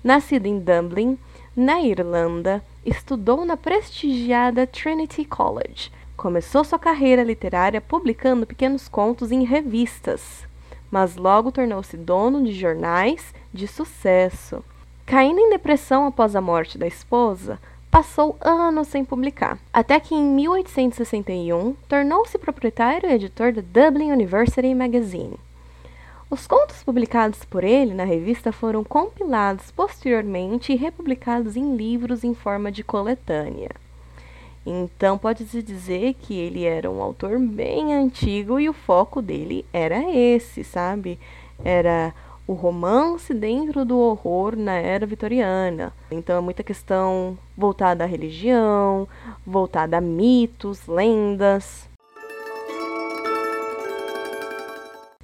Nascido 0.04 0.48
em 0.48 0.58
Dublin, 0.58 1.16
na 1.56 1.80
Irlanda, 1.80 2.60
estudou 2.84 3.46
na 3.46 3.56
prestigiada 3.56 4.66
Trinity 4.66 5.26
College 5.26 5.92
Começou 6.22 6.64
sua 6.64 6.78
carreira 6.78 7.24
literária 7.24 7.82
publicando 7.82 8.46
pequenos 8.46 8.88
contos 8.88 9.32
em 9.32 9.44
revistas, 9.44 10.46
mas 10.92 11.16
logo 11.16 11.52
tornou-se 11.52 11.98
dono 11.98 12.44
de 12.44 12.52
jornais 12.52 13.34
de 13.52 13.68
sucesso. 13.68 14.64
Caindo 15.04 15.40
em 15.40 15.50
depressão 15.50 16.06
após 16.06 16.36
a 16.36 16.40
morte 16.40 16.78
da 16.78 16.86
esposa, 16.86 17.58
passou 17.90 18.38
anos 18.40 18.90
sem 18.90 19.04
publicar, 19.04 19.58
até 19.74 20.00
que 20.00 20.14
em 20.14 20.22
1861 20.22 21.74
tornou-se 21.90 22.38
proprietário 22.38 23.10
e 23.10 23.14
editor 23.14 23.52
da 23.52 23.64
Dublin 23.64 24.12
University 24.12 24.76
Magazine. 24.76 25.40
Os 26.30 26.46
contos 26.46 26.84
publicados 26.84 27.44
por 27.46 27.64
ele 27.64 27.96
na 27.96 28.04
revista 28.04 28.52
foram 28.52 28.84
compilados 28.84 29.72
posteriormente 29.72 30.72
e 30.72 30.76
republicados 30.76 31.58
em 31.58 31.76
livros 31.76 32.24
em 32.24 32.36
forma 32.36 32.72
de 32.72 32.84
coletânea. 32.84 33.72
Então 34.66 35.18
pode-se 35.18 35.64
dizer 35.64 36.14
que 36.14 36.38
ele 36.38 36.66
era 36.66 36.90
um 36.90 37.02
autor 37.02 37.40
bem 37.40 37.96
antigo 37.96 38.60
e 38.60 38.70
o 38.70 38.74
foco 38.74 39.22
dele 39.22 39.66
era 39.74 40.04
esse, 40.16 40.64
sabe? 40.64 41.20
Era 41.64 42.14
o 42.46 42.54
romance 42.54 43.34
dentro 43.34 43.84
do 43.84 43.98
horror 43.98 44.56
na 44.56 44.74
era 44.74 45.06
vitoriana. 45.06 45.94
Então 46.12 46.38
é 46.38 46.42
muita 46.42 46.64
questão 46.64 47.38
voltada 47.58 48.04
à 48.04 48.08
religião, 48.08 49.08
voltada 49.46 49.98
a 49.98 50.02
mitos, 50.02 50.86
lendas. 50.86 51.90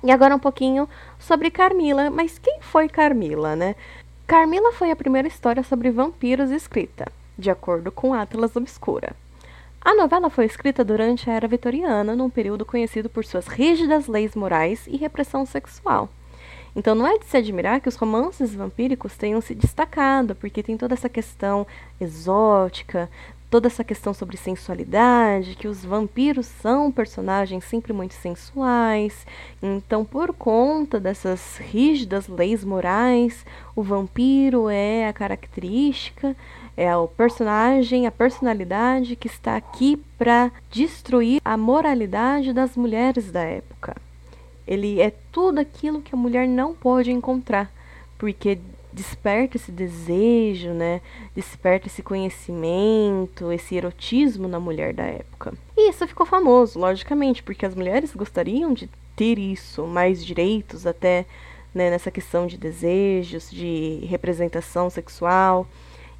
E 0.03 0.11
agora 0.11 0.35
um 0.35 0.39
pouquinho 0.39 0.87
sobre 1.19 1.51
Carmila. 1.51 2.09
Mas 2.09 2.39
quem 2.39 2.59
foi 2.61 2.87
Carmila, 2.87 3.55
né? 3.55 3.75
Carmila 4.25 4.71
foi 4.71 4.89
a 4.89 4.95
primeira 4.95 5.27
história 5.27 5.63
sobre 5.63 5.91
vampiros 5.91 6.49
escrita, 6.49 7.11
de 7.37 7.49
acordo 7.51 7.91
com 7.91 8.13
Atlas 8.13 8.55
Obscura. 8.55 9.15
A 9.87 9.95
novela 9.95 10.29
foi 10.29 10.43
escrita 10.43 10.83
durante 10.83 11.29
a 11.29 11.33
Era 11.33 11.47
Vitoriana, 11.47 12.13
num 12.13 12.29
período 12.29 12.65
conhecido 12.65 13.09
por 13.09 13.23
suas 13.23 13.47
rígidas 13.47 14.05
leis 14.05 14.35
morais 14.35 14.85
e 14.85 14.97
repressão 14.97 15.45
sexual. 15.45 16.09
Então 16.75 16.93
não 16.93 17.07
é 17.07 17.17
de 17.17 17.25
se 17.25 17.37
admirar 17.37 17.79
que 17.79 17.87
os 17.87 17.95
romances 17.95 18.53
vampíricos 18.53 19.15
tenham 19.15 19.39
se 19.39 19.55
destacado, 19.55 20.35
porque 20.35 20.61
tem 20.61 20.75
toda 20.75 20.93
essa 20.93 21.07
questão 21.07 21.65
exótica, 22.01 23.09
toda 23.49 23.67
essa 23.67 23.81
questão 23.81 24.13
sobre 24.13 24.35
sensualidade, 24.35 25.55
que 25.55 25.69
os 25.69 25.85
vampiros 25.85 26.47
são 26.47 26.91
personagens 26.91 27.63
sempre 27.63 27.93
muito 27.93 28.13
sensuais. 28.13 29.25
Então, 29.63 30.03
por 30.03 30.33
conta 30.33 30.99
dessas 30.99 31.55
rígidas 31.59 32.27
leis 32.27 32.61
morais, 32.61 33.45
o 33.73 33.81
vampiro 33.81 34.69
é 34.69 35.07
a 35.07 35.13
característica, 35.13 36.35
é 36.77 36.95
o 36.95 37.07
personagem, 37.07 38.05
a 38.05 38.11
personalidade 38.11 39.15
que 39.15 39.27
está 39.27 39.55
aqui 39.55 39.97
para 40.15 40.51
destruir 40.69 41.41
a 41.43 41.57
moralidade 41.57 42.53
das 42.53 42.77
mulheres 42.77 43.31
da 43.31 43.41
época. 43.41 43.97
Ele 44.67 45.01
é 45.01 45.11
tudo 45.31 45.59
aquilo 45.59 46.01
que 46.01 46.13
a 46.13 46.17
mulher 46.17 46.47
não 46.47 46.75
pode 46.75 47.11
encontrar, 47.11 47.71
porque 48.17 48.59
desperta 48.93 49.57
esse 49.57 49.71
desejo, 49.71 50.69
né? 50.69 51.01
Desperta 51.35 51.87
esse 51.87 52.03
conhecimento, 52.03 53.51
esse 53.51 53.75
erotismo 53.75 54.47
na 54.47 54.59
mulher 54.59 54.93
da 54.93 55.03
época. 55.03 55.53
E 55.75 55.89
isso 55.89 56.07
ficou 56.07 56.25
famoso, 56.25 56.77
logicamente, 56.77 57.41
porque 57.41 57.65
as 57.65 57.73
mulheres 57.73 58.13
gostariam 58.13 58.73
de 58.73 58.87
ter 59.15 59.39
isso, 59.39 59.87
mais 59.87 60.23
direitos 60.23 60.85
até 60.85 61.25
né, 61.73 61.89
nessa 61.89 62.11
questão 62.11 62.45
de 62.45 62.57
desejos, 62.57 63.49
de 63.49 64.05
representação 64.07 64.89
sexual. 64.89 65.67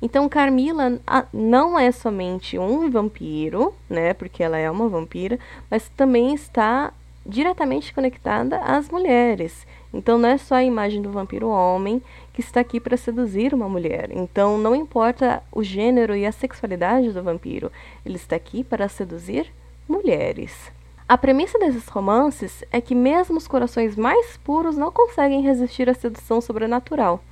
Então 0.02 0.30
Carmila 0.30 1.00
não 1.34 1.78
é 1.78 1.92
somente 1.92 2.58
um 2.58 2.90
vampiro, 2.90 3.74
né, 3.90 4.14
porque 4.14 4.44
ela 4.44 4.58
é 4.58 4.70
uma 4.70 4.88
vampira, 4.88 5.40
mas 5.72 5.90
também 5.90 6.34
está 6.34 6.94
diretamente 7.26 7.94
conectada 7.94 8.60
às 8.60 8.90
mulheres. 8.90 9.66
Então 9.94 10.18
não 10.18 10.30
é 10.30 10.38
só 10.38 10.56
a 10.56 10.64
imagem 10.64 11.02
do 11.02 11.12
vampiro 11.12 11.48
homem 11.48 12.02
que 12.32 12.42
está 12.42 12.60
aqui 12.60 12.80
para 12.80 12.96
seduzir 12.96 13.54
uma 13.54 13.68
mulher. 13.68 14.12
Então 14.12 14.58
não 14.58 14.76
importa 14.76 15.42
o 15.52 15.64
gênero 15.64 16.16
e 16.16 16.26
a 16.26 16.32
sexualidade 16.32 17.12
do 17.12 17.24
vampiro, 17.24 17.72
ele 18.06 18.16
está 18.16 18.36
aqui 18.36 18.64
para 18.64 18.88
seduzir 18.88 19.52
mulheres. 19.88 20.72
A 21.10 21.18
premissa 21.18 21.58
desses 21.58 21.88
romances 21.88 22.64
é 22.72 22.82
que 22.82 22.94
mesmo 22.94 23.38
os 23.38 23.48
corações 23.48 23.96
mais 23.96 24.38
puros 24.38 24.78
não 24.78 24.92
conseguem 24.92 25.42
resistir 25.42 25.90
à 25.90 25.94
sedução 25.94 26.42
sobrenatural. 26.42 27.24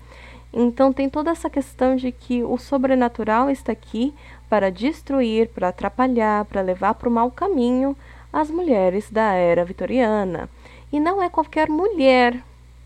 Então 0.58 0.94
tem 0.94 1.10
toda 1.10 1.32
essa 1.32 1.50
questão 1.50 1.98
de 1.98 2.14
que 2.14 2.42
o 2.42 2.58
sobrenatural 2.58 3.50
está 3.50 3.74
aqui 3.74 4.14
para 4.50 4.72
destruir, 4.72 5.50
para 5.50 5.68
atrapalhar, 5.68 6.46
para 6.46 6.62
levar 6.62 6.94
para 6.94 7.10
o 7.10 7.12
mau 7.12 7.30
caminho 7.30 7.94
as 8.32 8.50
mulheres 8.50 9.12
da 9.12 9.34
era 9.34 9.66
vitoriana. 9.66 10.50
E 10.94 11.00
não 11.00 11.22
é 11.22 11.30
qualquer 11.30 11.68
mulher, 11.68 12.42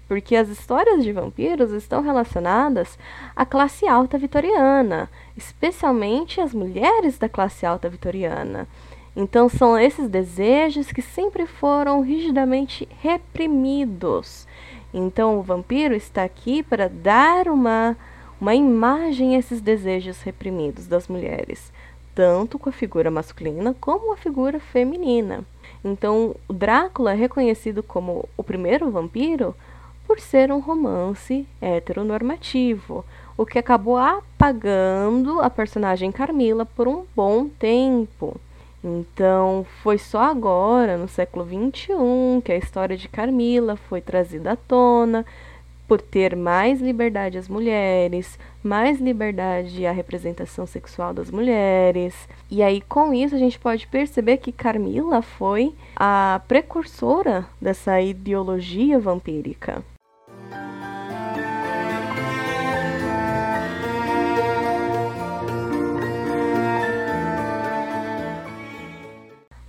porque 0.08 0.36
as 0.36 0.50
histórias 0.50 1.04
de 1.04 1.14
vampiros 1.14 1.72
estão 1.72 2.02
relacionadas 2.02 2.98
à 3.36 3.46
classe 3.46 3.88
alta 3.88 4.18
vitoriana, 4.18 5.08
especialmente 5.38 6.42
as 6.42 6.56
mulheres 6.56 7.20
da 7.20 7.30
classe 7.30 7.68
alta 7.68 7.88
vitoriana. 7.88 8.68
Então 9.16 9.48
são 9.48 9.78
esses 9.78 10.10
desejos 10.10 10.92
que 10.92 11.04
sempre 11.04 11.46
foram 11.46 12.02
rigidamente 12.02 12.88
reprimidos. 13.00 14.48
Então 14.94 15.38
o 15.38 15.44
vampiro 15.44 15.94
está 15.94 16.24
aqui 16.24 16.64
para 16.64 16.90
dar 16.90 17.48
uma 17.48 17.96
uma 18.40 18.56
imagem 18.56 19.36
a 19.36 19.40
esses 19.40 19.60
desejos 19.60 20.22
reprimidos 20.22 20.88
das 20.88 21.08
mulheres, 21.08 21.74
tanto 22.16 22.58
com 22.58 22.70
a 22.70 22.74
figura 22.74 23.12
masculina 23.12 23.76
como 23.80 24.14
a 24.14 24.18
figura 24.18 24.60
feminina. 24.60 25.44
Então, 25.84 26.36
o 26.48 26.54
Drácula 26.54 27.12
é 27.12 27.16
reconhecido 27.16 27.84
como 27.84 28.28
o 28.38 28.44
primeiro 28.44 28.90
vampiro 28.90 29.56
por 30.08 30.20
ser 30.20 30.52
um 30.52 30.60
romance 30.60 31.46
heteronormativo, 31.62 33.06
o 33.38 33.46
que 33.46 33.60
acabou 33.60 33.98
apagando 33.98 35.40
a 35.42 35.50
personagem 35.50 36.12
Carmila 36.12 36.66
por 36.66 36.88
um 36.88 37.06
bom 37.16 37.48
tempo. 37.48 38.40
Então, 38.84 39.66
foi 39.84 39.98
só 39.98 40.22
agora, 40.22 40.98
no 40.98 41.08
século 41.08 41.46
XXI, 41.46 42.42
que 42.44 42.52
a 42.52 42.58
história 42.58 42.96
de 42.96 43.10
Carmila 43.10 43.76
foi 43.76 44.00
trazida 44.00 44.54
à 44.54 44.56
tona, 44.56 45.26
por 45.90 46.00
ter 46.00 46.36
mais 46.36 46.80
liberdade 46.80 47.36
às 47.38 47.50
mulheres, 47.50 48.38
mais 48.64 49.02
liberdade 49.02 49.88
à 49.88 49.92
representação 49.92 50.68
sexual 50.68 51.16
das 51.16 51.32
mulheres. 51.32 52.30
E 52.50 52.62
aí, 52.62 52.80
com 52.80 53.12
isso, 53.12 53.34
a 53.34 53.40
gente 53.40 53.58
pode 53.58 53.88
perceber 53.88 54.38
que 54.38 54.52
Carmila 54.52 55.24
foi 55.24 55.74
a 55.96 56.42
precursora 56.48 57.48
dessa 57.60 58.00
ideologia 58.00 59.00
vampírica. 59.00 59.84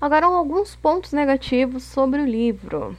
Agora, 0.01 0.25
alguns 0.25 0.75
pontos 0.75 1.13
negativos 1.13 1.83
sobre 1.83 2.23
o 2.23 2.25
livro. 2.25 2.97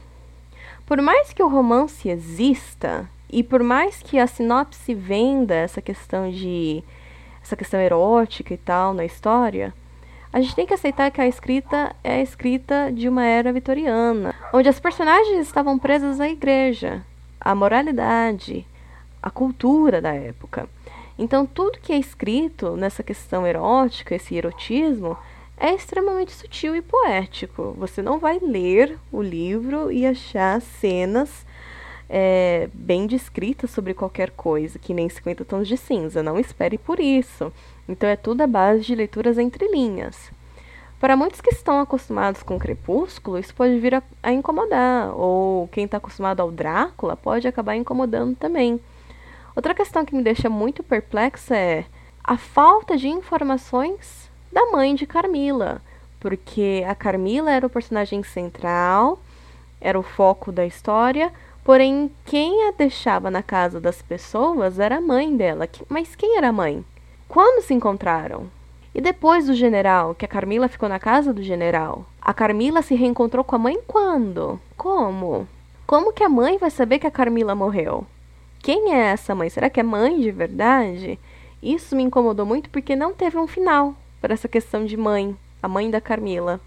Por 0.85 1.01
mais 1.01 1.33
que 1.33 1.41
o 1.41 1.47
romance 1.47 2.07
exista 2.07 3.09
e 3.27 3.41
por 3.41 3.63
mais 3.63 4.03
que 4.03 4.19
a 4.19 4.27
sinopse 4.27 4.93
venda 4.93 5.55
essa 5.55 5.81
questão 5.81 6.29
de 6.29 6.83
essa 7.41 7.55
questão 7.55 7.79
erótica 7.79 8.53
e 8.53 8.57
tal 8.57 8.93
na 8.93 9.03
história, 9.03 9.73
a 10.31 10.39
gente 10.39 10.53
tem 10.53 10.67
que 10.67 10.75
aceitar 10.75 11.09
que 11.09 11.19
a 11.19 11.27
escrita 11.27 11.95
é 12.03 12.17
a 12.17 12.21
escrita 12.21 12.91
de 12.91 13.09
uma 13.09 13.25
era 13.25 13.51
vitoriana, 13.51 14.35
onde 14.53 14.69
as 14.69 14.79
personagens 14.79 15.39
estavam 15.39 15.79
presas 15.79 16.19
à 16.19 16.29
igreja, 16.29 17.03
à 17.39 17.55
moralidade, 17.55 18.63
à 19.23 19.31
cultura 19.31 19.99
da 20.01 20.13
época. 20.13 20.69
Então, 21.17 21.47
tudo 21.47 21.79
que 21.79 21.93
é 21.93 21.97
escrito 21.97 22.77
nessa 22.77 23.01
questão 23.01 23.45
erótica, 23.45 24.13
esse 24.13 24.35
erotismo, 24.35 25.17
é 25.61 25.75
extremamente 25.75 26.31
sutil 26.31 26.75
e 26.75 26.81
poético. 26.81 27.75
Você 27.77 28.01
não 28.01 28.17
vai 28.17 28.39
ler 28.39 28.97
o 29.11 29.21
livro 29.21 29.91
e 29.91 30.07
achar 30.07 30.59
cenas 30.59 31.45
é, 32.09 32.67
bem 32.73 33.05
descritas 33.05 33.69
sobre 33.69 33.93
qualquer 33.93 34.31
coisa, 34.31 34.79
que 34.79 34.91
nem 34.91 35.07
50 35.07 35.45
tons 35.45 35.67
de 35.67 35.77
cinza. 35.77 36.23
Não 36.23 36.39
espere 36.39 36.79
por 36.79 36.99
isso. 36.99 37.53
Então 37.87 38.09
é 38.09 38.15
tudo 38.15 38.41
a 38.41 38.47
base 38.47 38.81
de 38.81 38.95
leituras 38.95 39.37
entre 39.37 39.67
linhas. 39.67 40.31
Para 40.99 41.15
muitos 41.15 41.41
que 41.41 41.51
estão 41.51 41.79
acostumados 41.79 42.41
com 42.41 42.57
Crepúsculo, 42.57 43.37
isso 43.37 43.53
pode 43.53 43.79
vir 43.79 43.93
a, 43.93 44.03
a 44.23 44.31
incomodar, 44.31 45.15
ou 45.15 45.67
quem 45.67 45.85
está 45.85 45.97
acostumado 45.97 46.39
ao 46.39 46.51
Drácula 46.51 47.15
pode 47.15 47.47
acabar 47.47 47.75
incomodando 47.75 48.35
também. 48.35 48.79
Outra 49.55 49.75
questão 49.75 50.05
que 50.05 50.15
me 50.15 50.23
deixa 50.23 50.49
muito 50.49 50.81
perplexa 50.81 51.55
é 51.55 51.85
a 52.23 52.37
falta 52.37 52.97
de 52.97 53.07
informações 53.07 54.30
da 54.51 54.69
mãe 54.71 54.93
de 54.93 55.05
Carmila, 55.05 55.81
porque 56.19 56.85
a 56.87 56.93
Carmila 56.93 57.51
era 57.51 57.65
o 57.65 57.69
personagem 57.69 58.21
central, 58.23 59.19
era 59.79 59.97
o 59.97 60.03
foco 60.03 60.51
da 60.51 60.65
história, 60.65 61.31
porém 61.63 62.11
quem 62.25 62.67
a 62.67 62.71
deixava 62.71 63.31
na 63.31 63.41
casa 63.41 63.79
das 63.79 64.01
pessoas 64.01 64.79
era 64.79 64.97
a 64.97 65.01
mãe 65.01 65.35
dela. 65.35 65.67
Mas 65.87 66.15
quem 66.15 66.37
era 66.37 66.49
a 66.49 66.53
mãe? 66.53 66.85
Quando 67.27 67.63
se 67.63 67.73
encontraram? 67.73 68.49
E 68.93 68.99
depois 68.99 69.47
do 69.47 69.53
general, 69.53 70.13
que 70.13 70.25
a 70.25 70.27
Carmila 70.27 70.67
ficou 70.67 70.89
na 70.89 70.99
casa 70.99 71.33
do 71.33 71.41
general, 71.41 72.05
a 72.21 72.33
Carmila 72.33 72.81
se 72.81 72.93
reencontrou 72.93 73.43
com 73.43 73.55
a 73.55 73.59
mãe 73.59 73.79
quando? 73.87 74.59
Como? 74.75 75.47
Como 75.87 76.11
que 76.11 76.23
a 76.23 76.29
mãe 76.29 76.57
vai 76.57 76.69
saber 76.69 76.99
que 76.99 77.07
a 77.07 77.11
Carmila 77.11 77.55
morreu? 77.55 78.05
Quem 78.59 78.93
é 78.93 79.11
essa 79.11 79.33
mãe? 79.33 79.49
Será 79.49 79.69
que 79.69 79.79
é 79.79 79.83
mãe 79.83 80.19
de 80.19 80.29
verdade? 80.29 81.17
Isso 81.63 81.95
me 81.95 82.03
incomodou 82.03 82.45
muito 82.45 82.69
porque 82.69 82.95
não 82.95 83.13
teve 83.13 83.37
um 83.37 83.47
final 83.47 83.95
para 84.21 84.33
essa 84.33 84.47
questão 84.47 84.85
de 84.85 84.95
mãe, 84.95 85.35
a 85.61 85.67
mãe 85.67 85.89
da 85.89 85.99
Carmila. 85.99 86.61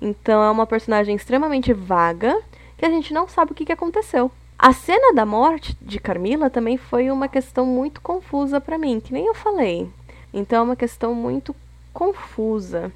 Então 0.00 0.42
é 0.42 0.50
uma 0.50 0.66
personagem 0.66 1.14
extremamente 1.14 1.72
vaga 1.72 2.40
que 2.78 2.86
a 2.86 2.90
gente 2.90 3.12
não 3.12 3.28
sabe 3.28 3.52
o 3.52 3.54
que, 3.54 3.64
que 3.64 3.72
aconteceu. 3.72 4.30
A 4.58 4.72
cena 4.72 5.12
da 5.12 5.26
morte 5.26 5.76
de 5.82 5.98
Carmila 5.98 6.48
também 6.48 6.76
foi 6.76 7.10
uma 7.10 7.26
questão 7.26 7.66
muito 7.66 8.00
confusa 8.00 8.60
para 8.60 8.78
mim, 8.78 9.00
que 9.00 9.12
nem 9.12 9.26
eu 9.26 9.34
falei. 9.34 9.90
Então 10.32 10.60
é 10.60 10.62
uma 10.62 10.76
questão 10.76 11.14
muito 11.14 11.54
confusa. 11.92 12.92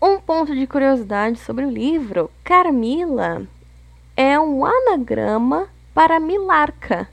Um 0.00 0.18
ponto 0.20 0.54
de 0.54 0.66
curiosidade 0.66 1.38
sobre 1.40 1.64
o 1.64 1.70
livro: 1.70 2.30
Carmila 2.44 3.46
é 4.16 4.38
um 4.38 4.64
anagrama 4.64 5.68
para 5.94 6.18
Milarca, 6.18 7.08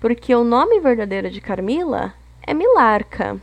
porque 0.00 0.34
o 0.34 0.44
nome 0.44 0.80
verdadeiro 0.80 1.30
de 1.30 1.40
Carmila 1.40 2.14
é 2.46 2.54
Milarca. 2.54 3.40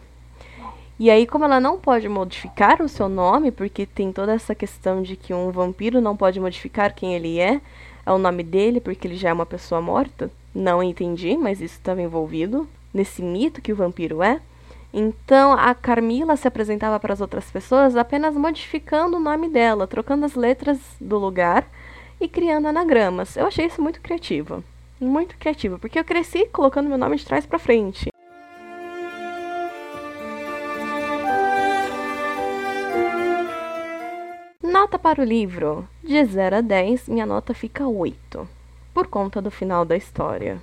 E 0.97 1.09
aí, 1.11 1.27
como 1.27 1.43
ela 1.43 1.59
não 1.59 1.77
pode 1.77 2.07
modificar 2.07 2.81
o 2.81 2.87
seu 2.87 3.09
nome, 3.09 3.51
porque 3.51 3.85
tem 3.85 4.11
toda 4.11 4.33
essa 4.33 4.55
questão 4.55 5.01
de 5.01 5.15
que 5.15 5.33
um 5.33 5.51
vampiro 5.51 5.99
não 5.99 6.15
pode 6.15 6.39
modificar 6.39 6.95
quem 6.95 7.13
ele 7.13 7.37
é, 7.37 7.59
é 8.05 8.11
o 8.11 8.17
nome 8.17 8.43
dele, 8.43 8.79
porque 8.79 9.07
ele 9.07 9.17
já 9.17 9.29
é 9.29 9.33
uma 9.33 9.45
pessoa 9.45 9.81
morta. 9.81 10.31
Não 10.53 10.81
entendi, 10.81 11.35
mas 11.35 11.59
isso 11.59 11.75
estava 11.75 12.01
envolvido 12.01 12.67
nesse 12.93 13.21
mito 13.21 13.61
que 13.61 13.73
o 13.73 13.75
vampiro 13.75 14.23
é. 14.23 14.39
Então 14.93 15.51
a 15.51 15.75
Carmila 15.75 16.37
se 16.37 16.47
apresentava 16.47 16.97
para 16.97 17.11
as 17.11 17.19
outras 17.19 17.51
pessoas 17.51 17.97
apenas 17.97 18.33
modificando 18.33 19.17
o 19.17 19.19
nome 19.19 19.49
dela, 19.49 19.85
trocando 19.85 20.25
as 20.25 20.35
letras 20.35 20.79
do 21.01 21.17
lugar 21.17 21.67
e 22.19 22.27
criando 22.27 22.67
anagramas. 22.67 23.35
Eu 23.35 23.47
achei 23.47 23.65
isso 23.65 23.81
muito 23.81 24.01
criativo. 24.01 24.63
Muito 24.99 25.37
criativo, 25.37 25.77
porque 25.77 25.99
eu 25.99 26.05
cresci 26.05 26.47
colocando 26.47 26.89
meu 26.89 26.97
nome 26.97 27.17
de 27.17 27.25
trás 27.25 27.45
para 27.45 27.59
frente. 27.59 28.09
Nota 34.63 34.99
para 34.99 35.21
o 35.21 35.25
livro: 35.25 35.87
de 36.03 36.23
0 36.23 36.57
a 36.57 36.61
10, 36.61 37.09
minha 37.09 37.25
nota 37.25 37.53
fica 37.53 37.87
8, 37.87 38.47
por 38.93 39.07
conta 39.07 39.41
do 39.41 39.51
final 39.51 39.85
da 39.85 39.95
história. 39.95 40.61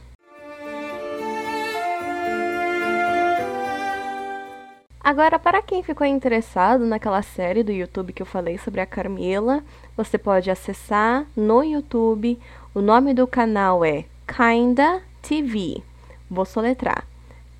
Agora, 5.04 5.36
para 5.36 5.60
quem 5.60 5.82
ficou 5.82 6.06
interessado 6.06 6.86
naquela 6.86 7.22
série 7.22 7.64
do 7.64 7.72
YouTube 7.72 8.12
que 8.12 8.22
eu 8.22 8.26
falei 8.26 8.56
sobre 8.56 8.80
a 8.80 8.86
Carmila, 8.86 9.64
você 9.96 10.16
pode 10.16 10.48
acessar 10.48 11.26
no 11.36 11.64
YouTube. 11.64 12.38
O 12.72 12.80
nome 12.80 13.12
do 13.12 13.26
canal 13.26 13.84
é 13.84 14.04
Kinda 14.28 15.02
TV. 15.20 15.82
Vou 16.30 16.44
soletrar. 16.44 17.04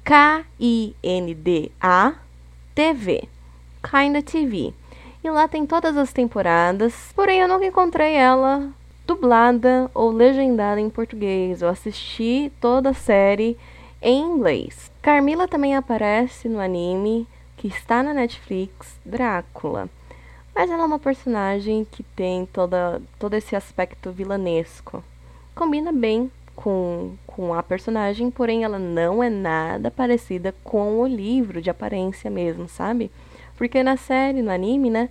K-I-N-D-A 0.04 0.54
TV. 2.76 3.28
Kinda 3.82 4.22
TV. 4.22 4.72
E 5.24 5.28
lá 5.30 5.48
tem 5.48 5.66
todas 5.66 5.96
as 5.96 6.12
temporadas. 6.12 7.12
Porém, 7.12 7.40
eu 7.40 7.48
nunca 7.48 7.66
encontrei 7.66 8.14
ela 8.14 8.70
dublada 9.04 9.90
ou 9.92 10.12
legendada 10.12 10.80
em 10.80 10.88
português. 10.88 11.60
Eu 11.60 11.68
assisti 11.68 12.52
toda 12.60 12.90
a 12.90 12.94
série 12.94 13.58
em 14.02 14.20
inglês. 14.20 14.90
Carmila 15.00 15.46
também 15.46 15.76
aparece 15.76 16.48
no 16.48 16.58
anime 16.58 17.26
que 17.56 17.68
está 17.68 18.02
na 18.02 18.12
Netflix, 18.12 18.98
Drácula. 19.06 19.88
Mas 20.54 20.70
ela 20.70 20.82
é 20.82 20.86
uma 20.86 20.98
personagem 20.98 21.86
que 21.90 22.02
tem 22.02 22.44
toda, 22.44 23.00
todo 23.18 23.34
esse 23.34 23.56
aspecto 23.56 24.10
vilanesco. 24.10 25.02
Combina 25.54 25.92
bem 25.92 26.30
com, 26.54 27.14
com 27.26 27.54
a 27.54 27.62
personagem, 27.62 28.30
porém 28.30 28.64
ela 28.64 28.78
não 28.78 29.22
é 29.22 29.30
nada 29.30 29.90
parecida 29.90 30.54
com 30.62 31.00
o 31.00 31.06
livro 31.06 31.62
de 31.62 31.70
aparência 31.70 32.30
mesmo, 32.30 32.68
sabe? 32.68 33.10
Porque 33.56 33.82
na 33.82 33.96
série, 33.96 34.42
no 34.42 34.50
anime, 34.50 34.90
né? 34.90 35.08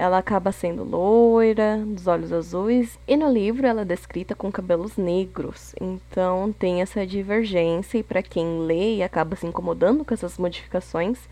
Ela 0.00 0.16
acaba 0.16 0.50
sendo 0.50 0.82
loira, 0.82 1.76
dos 1.76 2.06
olhos 2.06 2.32
azuis, 2.32 2.98
e 3.06 3.18
no 3.18 3.30
livro 3.30 3.66
ela 3.66 3.82
é 3.82 3.84
descrita 3.84 4.34
com 4.34 4.50
cabelos 4.50 4.96
negros. 4.96 5.74
Então 5.78 6.54
tem 6.58 6.80
essa 6.80 7.06
divergência, 7.06 7.98
e 7.98 8.02
para 8.02 8.22
quem 8.22 8.60
lê 8.60 8.96
e 8.96 9.02
acaba 9.02 9.36
se 9.36 9.46
incomodando 9.46 10.02
com 10.02 10.14
essas 10.14 10.38
modificações, 10.38 11.28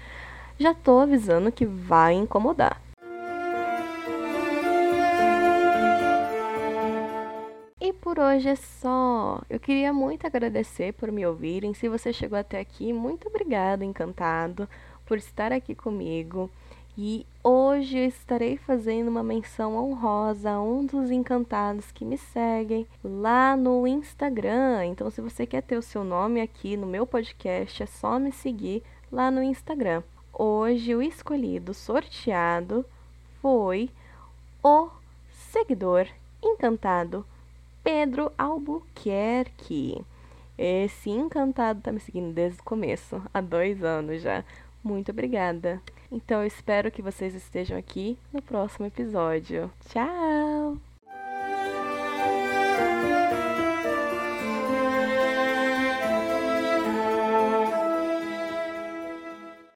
já 0.58 0.74
tô 0.74 0.98
avisando 0.98 1.50
que 1.50 1.64
vai 1.64 2.12
incomodar. 2.12 2.78
E 7.80 7.90
por 7.94 8.18
hoje 8.18 8.50
é 8.50 8.56
só. 8.56 9.40
Eu 9.48 9.58
queria 9.58 9.94
muito 9.94 10.26
agradecer 10.26 10.92
por 10.92 11.10
me 11.10 11.26
ouvirem. 11.26 11.72
Se 11.72 11.88
você 11.88 12.12
chegou 12.12 12.38
até 12.38 12.60
aqui, 12.60 12.92
muito 12.92 13.28
obrigado, 13.28 13.82
encantado, 13.82 14.68
por 15.06 15.16
estar 15.16 15.54
aqui 15.54 15.74
comigo. 15.74 16.50
E 17.00 17.24
hoje 17.44 17.96
eu 17.96 18.06
estarei 18.06 18.56
fazendo 18.56 19.06
uma 19.06 19.22
menção 19.22 19.76
honrosa 19.76 20.50
a 20.50 20.60
um 20.60 20.84
dos 20.84 21.12
encantados 21.12 21.92
que 21.92 22.04
me 22.04 22.18
seguem 22.18 22.88
lá 23.04 23.56
no 23.56 23.86
Instagram. 23.86 24.84
Então, 24.86 25.08
se 25.08 25.20
você 25.20 25.46
quer 25.46 25.62
ter 25.62 25.76
o 25.76 25.82
seu 25.82 26.02
nome 26.02 26.40
aqui 26.40 26.76
no 26.76 26.88
meu 26.88 27.06
podcast, 27.06 27.84
é 27.84 27.86
só 27.86 28.18
me 28.18 28.32
seguir 28.32 28.82
lá 29.12 29.30
no 29.30 29.40
Instagram. 29.40 30.02
Hoje 30.32 30.92
o 30.92 31.00
escolhido 31.00 31.72
sorteado 31.72 32.84
foi 33.40 33.88
o 34.60 34.88
seguidor 35.52 36.08
encantado 36.42 37.24
Pedro 37.84 38.32
Albuquerque. 38.36 40.04
Esse 40.58 41.10
encantado 41.10 41.80
tá 41.80 41.92
me 41.92 42.00
seguindo 42.00 42.34
desde 42.34 42.60
o 42.60 42.64
começo, 42.64 43.22
há 43.32 43.40
dois 43.40 43.84
anos 43.84 44.20
já. 44.20 44.44
Muito 44.82 45.12
obrigada. 45.12 45.80
Então 46.10 46.40
eu 46.40 46.46
espero 46.46 46.90
que 46.90 47.02
vocês 47.02 47.34
estejam 47.34 47.76
aqui 47.76 48.18
no 48.32 48.40
próximo 48.40 48.86
episódio. 48.86 49.70
Tchau! 49.88 50.78